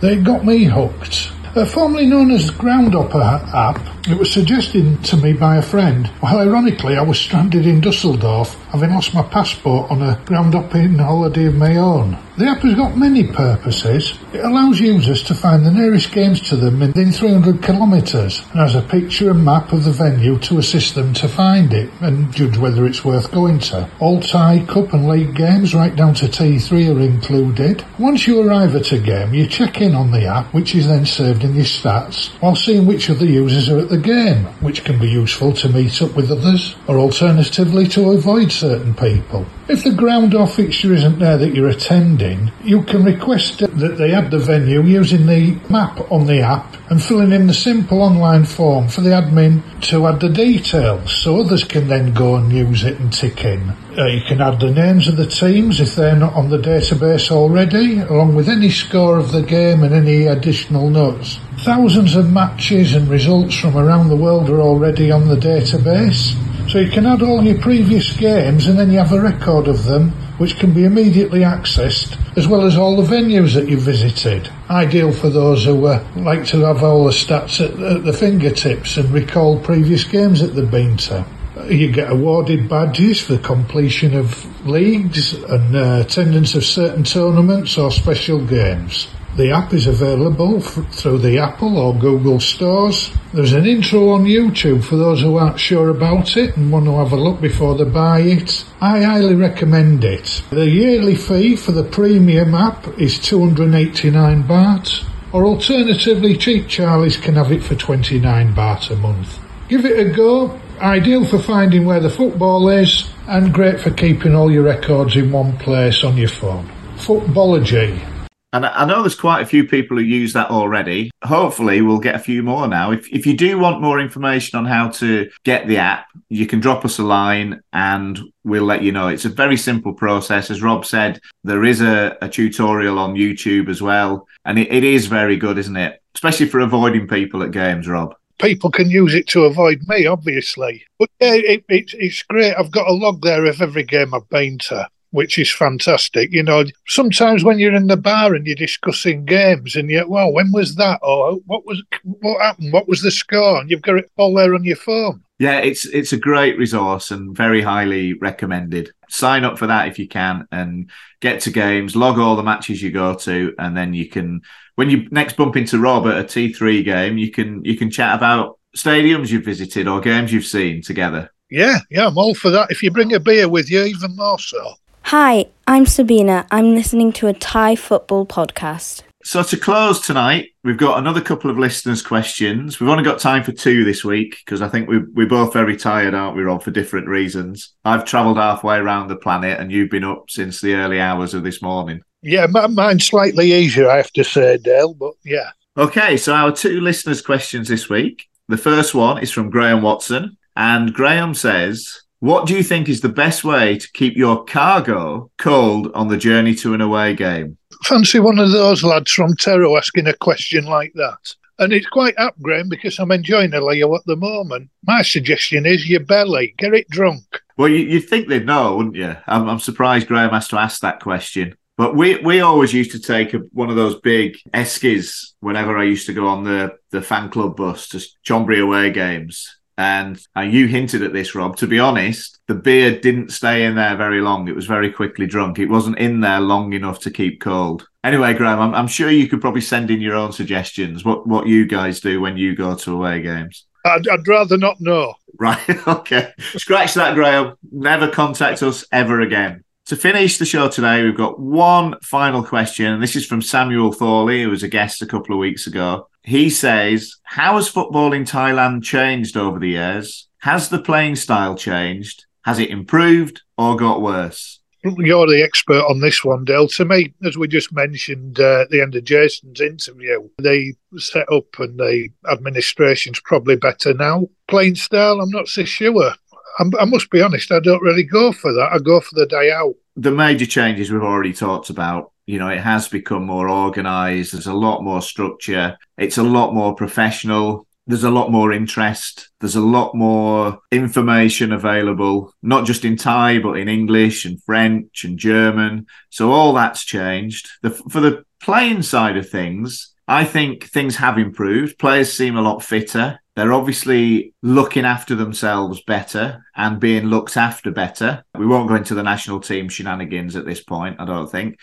[0.00, 1.32] They got me hooked.
[1.56, 6.08] Uh, formerly known as Groundhopper app, it was suggested to me by a friend.
[6.22, 11.46] Well, ironically, I was stranded in Dusseldorf, having lost my passport on a groundhopping holiday
[11.46, 12.16] of my own.
[12.36, 14.14] The app has got many purposes.
[14.32, 18.76] It allows users to find the nearest games to them within 300 kilometres and has
[18.76, 22.56] a picture and map of the venue to assist them to find it and judge
[22.56, 23.90] whether it's worth going to.
[23.98, 27.84] All Thai Cup and League games right down to T3 are included.
[27.98, 31.04] Once you arrive at a game, you check in on the app, which is then
[31.04, 34.98] served in your stats, while seeing which other users are at the game, which can
[35.00, 39.44] be useful to meet up with others, or alternatively to avoid certain people.
[39.70, 44.12] If the ground or fixture isn't there that you're attending, you can request that they
[44.12, 48.46] add the venue using the map on the app and filling in the simple online
[48.46, 52.82] form for the admin to add the details so others can then go and use
[52.82, 53.70] it and tick in.
[53.96, 57.30] Uh, you can add the names of the teams if they're not on the database
[57.30, 61.38] already, along with any score of the game and any additional notes.
[61.60, 66.34] Thousands of matches and results from around the world are already on the database.
[66.70, 69.86] So you can add all your previous games and then you have a record of
[69.86, 74.48] them which can be immediately accessed as well as all the venues that you've visited.
[74.70, 78.96] Ideal for those who uh, like to have all the stats at, at the fingertips
[78.98, 81.26] and recall previous games that they've been to.
[81.68, 87.90] You get awarded badges for completion of leagues and uh, attendance of certain tournaments or
[87.90, 89.08] special games.
[89.36, 93.12] The app is available through the Apple or Google stores.
[93.32, 96.96] There's an intro on YouTube for those who aren't sure about it and want to
[96.96, 98.64] have a look before they buy it.
[98.80, 100.42] I highly recommend it.
[100.50, 107.36] The yearly fee for the premium app is 289 baht, or alternatively, cheap Charlies can
[107.36, 109.38] have it for 29 baht a month.
[109.68, 110.58] Give it a go.
[110.80, 115.30] Ideal for finding where the football is, and great for keeping all your records in
[115.30, 116.68] one place on your phone.
[116.96, 118.09] Futbology.
[118.52, 121.10] And I know there's quite a few people who use that already.
[121.22, 122.90] Hopefully, we'll get a few more now.
[122.90, 126.58] If, if you do want more information on how to get the app, you can
[126.58, 129.06] drop us a line and we'll let you know.
[129.06, 130.50] It's a very simple process.
[130.50, 134.26] As Rob said, there is a, a tutorial on YouTube as well.
[134.44, 136.02] And it, it is very good, isn't it?
[136.16, 138.16] Especially for avoiding people at games, Rob.
[138.40, 140.84] people can use it to avoid me, obviously.
[140.98, 142.54] But yeah, it, it, it's great.
[142.54, 146.32] I've got a log there of every game I've been to, which is fantastic.
[146.32, 150.32] You know, sometimes when you're in the bar and you're discussing games, and you're, well,
[150.32, 153.96] when was that, or what was what happened, what was the score, and you've got
[153.96, 155.22] it all there on your phone.
[155.38, 158.92] Yeah, it's it's a great resource and very highly recommended.
[159.08, 160.90] Sign up for that if you can and
[161.20, 164.42] get to games, log all the matches you go to, and then you can
[164.74, 168.14] when you next bump into Rob at a T3 game, you can you can chat
[168.14, 171.30] about stadiums you've visited or games you've seen together.
[171.50, 172.70] Yeah, yeah, I'm all for that.
[172.70, 174.74] If you bring a beer with you, even more so.
[175.04, 176.46] Hi, I'm Sabina.
[176.50, 179.02] I'm listening to a Thai football podcast.
[179.22, 182.80] So to close tonight, we've got another couple of listeners' questions.
[182.80, 185.76] We've only got time for two this week because I think we we're both very
[185.76, 187.74] tired, aren't we, Rob, for different reasons.
[187.84, 191.42] I've travelled halfway around the planet, and you've been up since the early hours of
[191.42, 192.00] this morning.
[192.22, 195.50] Yeah, mi- mine's slightly easier, I have to say, Dale, but yeah.
[195.76, 198.26] Okay, so our two listeners' questions this week.
[198.48, 203.00] The first one is from Graham Watson, and Graham says, "What do you think is
[203.00, 207.58] the best way to keep your cargo cold on the journey to an away game?"
[207.84, 211.34] Fancy one of those lads from Tero asking a question like that.
[211.58, 214.70] And it's quite apt, Graham, because I'm enjoying a Leo at the moment.
[214.86, 217.22] My suggestion is your belly, get it drunk.
[217.58, 219.14] Well, you, you'd think they'd know, wouldn't you?
[219.26, 221.54] I'm, I'm surprised Graham has to ask that question.
[221.76, 225.84] But we, we always used to take a, one of those big Eskies whenever I
[225.84, 229.59] used to go on the, the fan club bus to Chonburi away games.
[229.80, 231.56] And uh, you hinted at this, Rob.
[231.56, 234.46] To be honest, the beer didn't stay in there very long.
[234.46, 235.58] It was very quickly drunk.
[235.58, 237.88] It wasn't in there long enough to keep cold.
[238.04, 241.02] Anyway, Graham, I'm, I'm sure you could probably send in your own suggestions.
[241.02, 243.64] What what you guys do when you go to away games?
[243.86, 245.14] I'd, I'd rather not know.
[245.38, 245.58] Right.
[245.86, 246.30] Okay.
[246.56, 247.54] Scratch that, Graham.
[247.72, 249.64] Never contact us ever again.
[249.90, 252.86] To finish the show today, we've got one final question.
[252.86, 256.06] And this is from Samuel Thorley, who was a guest a couple of weeks ago.
[256.22, 260.28] He says, How has football in Thailand changed over the years?
[260.42, 262.26] Has the playing style changed?
[262.42, 264.60] Has it improved or got worse?
[264.84, 266.68] You're the expert on this one, Dale.
[266.68, 271.58] To me, as we just mentioned uh, at the end of Jason's interview, the setup
[271.58, 274.28] and the administration's probably better now.
[274.46, 276.12] Playing style, I'm not so sure.
[276.60, 278.70] I must be honest, I don't really go for that.
[278.72, 279.74] I go for the day out.
[279.96, 282.12] The major changes we've already talked about.
[282.26, 284.32] You know, it has become more organized.
[284.32, 285.76] There's a lot more structure.
[285.98, 287.66] It's a lot more professional.
[287.86, 289.30] There's a lot more interest.
[289.40, 295.02] There's a lot more information available, not just in Thai, but in English and French
[295.04, 295.86] and German.
[296.10, 297.48] So all that's changed.
[297.62, 301.78] The, for the playing side of things, I think things have improved.
[301.78, 303.20] Players seem a lot fitter.
[303.40, 308.22] They're obviously looking after themselves better and being looked after better.
[308.38, 311.58] We won't go into the national team shenanigans at this point, I don't think.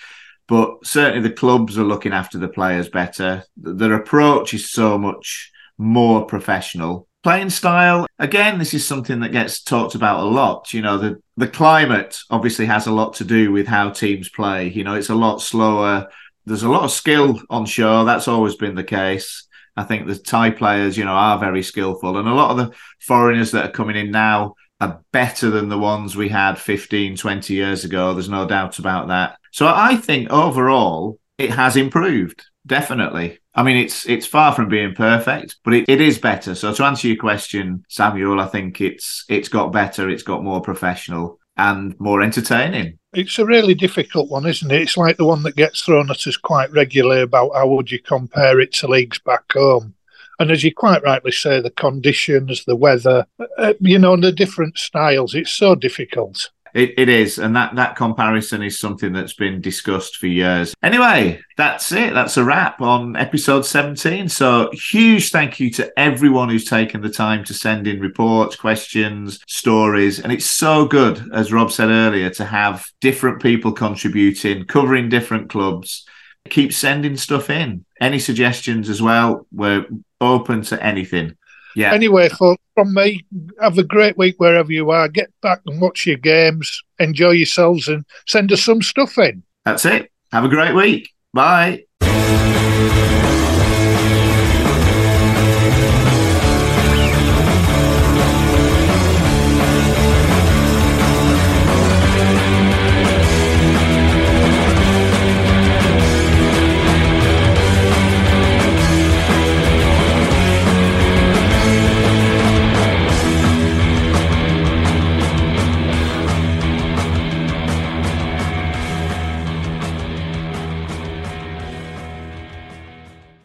[0.48, 3.44] But certainly the clubs are looking after the players better.
[3.56, 7.08] Their approach is so much more professional.
[7.22, 10.74] Playing style, again, this is something that gets talked about a lot.
[10.74, 14.70] You know, the, the climate obviously has a lot to do with how teams play.
[14.70, 16.08] You know, it's a lot slower.
[16.44, 18.04] There's a lot of skill on show.
[18.04, 19.47] That's always been the case.
[19.78, 22.18] I think the Thai players, you know, are very skillful.
[22.18, 25.78] And a lot of the foreigners that are coming in now are better than the
[25.78, 28.14] ones we had 15, 20 years ago.
[28.14, 29.38] There's no doubt about that.
[29.52, 32.44] So I think overall it has improved.
[32.66, 33.40] Definitely.
[33.56, 36.54] I mean, it's it's far from being perfect, but it, it is better.
[36.54, 40.62] So to answer your question, Samuel, I think it's it's got better, it's got more
[40.62, 43.00] professional and more entertaining.
[43.14, 44.82] It's a really difficult one, isn't it?
[44.82, 48.00] It's like the one that gets thrown at us quite regularly about how would you
[48.00, 49.96] compare it to leagues back home.
[50.40, 53.26] And as you quite rightly say, the conditions, the weather,
[53.58, 56.52] uh, you know, and the different styles, it's so difficult.
[56.74, 60.74] It, it is, and that that comparison is something that's been discussed for years.
[60.84, 62.14] Anyway, that's it.
[62.14, 64.30] That's a wrap on episode 17.
[64.30, 69.40] So huge thank you to everyone who's taken the time to send in reports, questions,
[69.48, 75.10] stories, and it's so good, as Rob said earlier, to have different people contributing, covering
[75.10, 76.06] different clubs.
[76.50, 77.86] Keep sending stuff in.
[78.00, 79.46] Any suggestions as well?
[79.52, 79.86] We're
[80.22, 81.36] open to anything.
[81.78, 81.94] Yeah.
[81.94, 83.24] Anyway, folks, from me,
[83.62, 85.08] have a great week wherever you are.
[85.08, 89.44] Get back and watch your games, enjoy yourselves, and send us some stuff in.
[89.64, 90.12] That's it.
[90.32, 91.12] Have a great week.
[91.36, 91.84] Bye.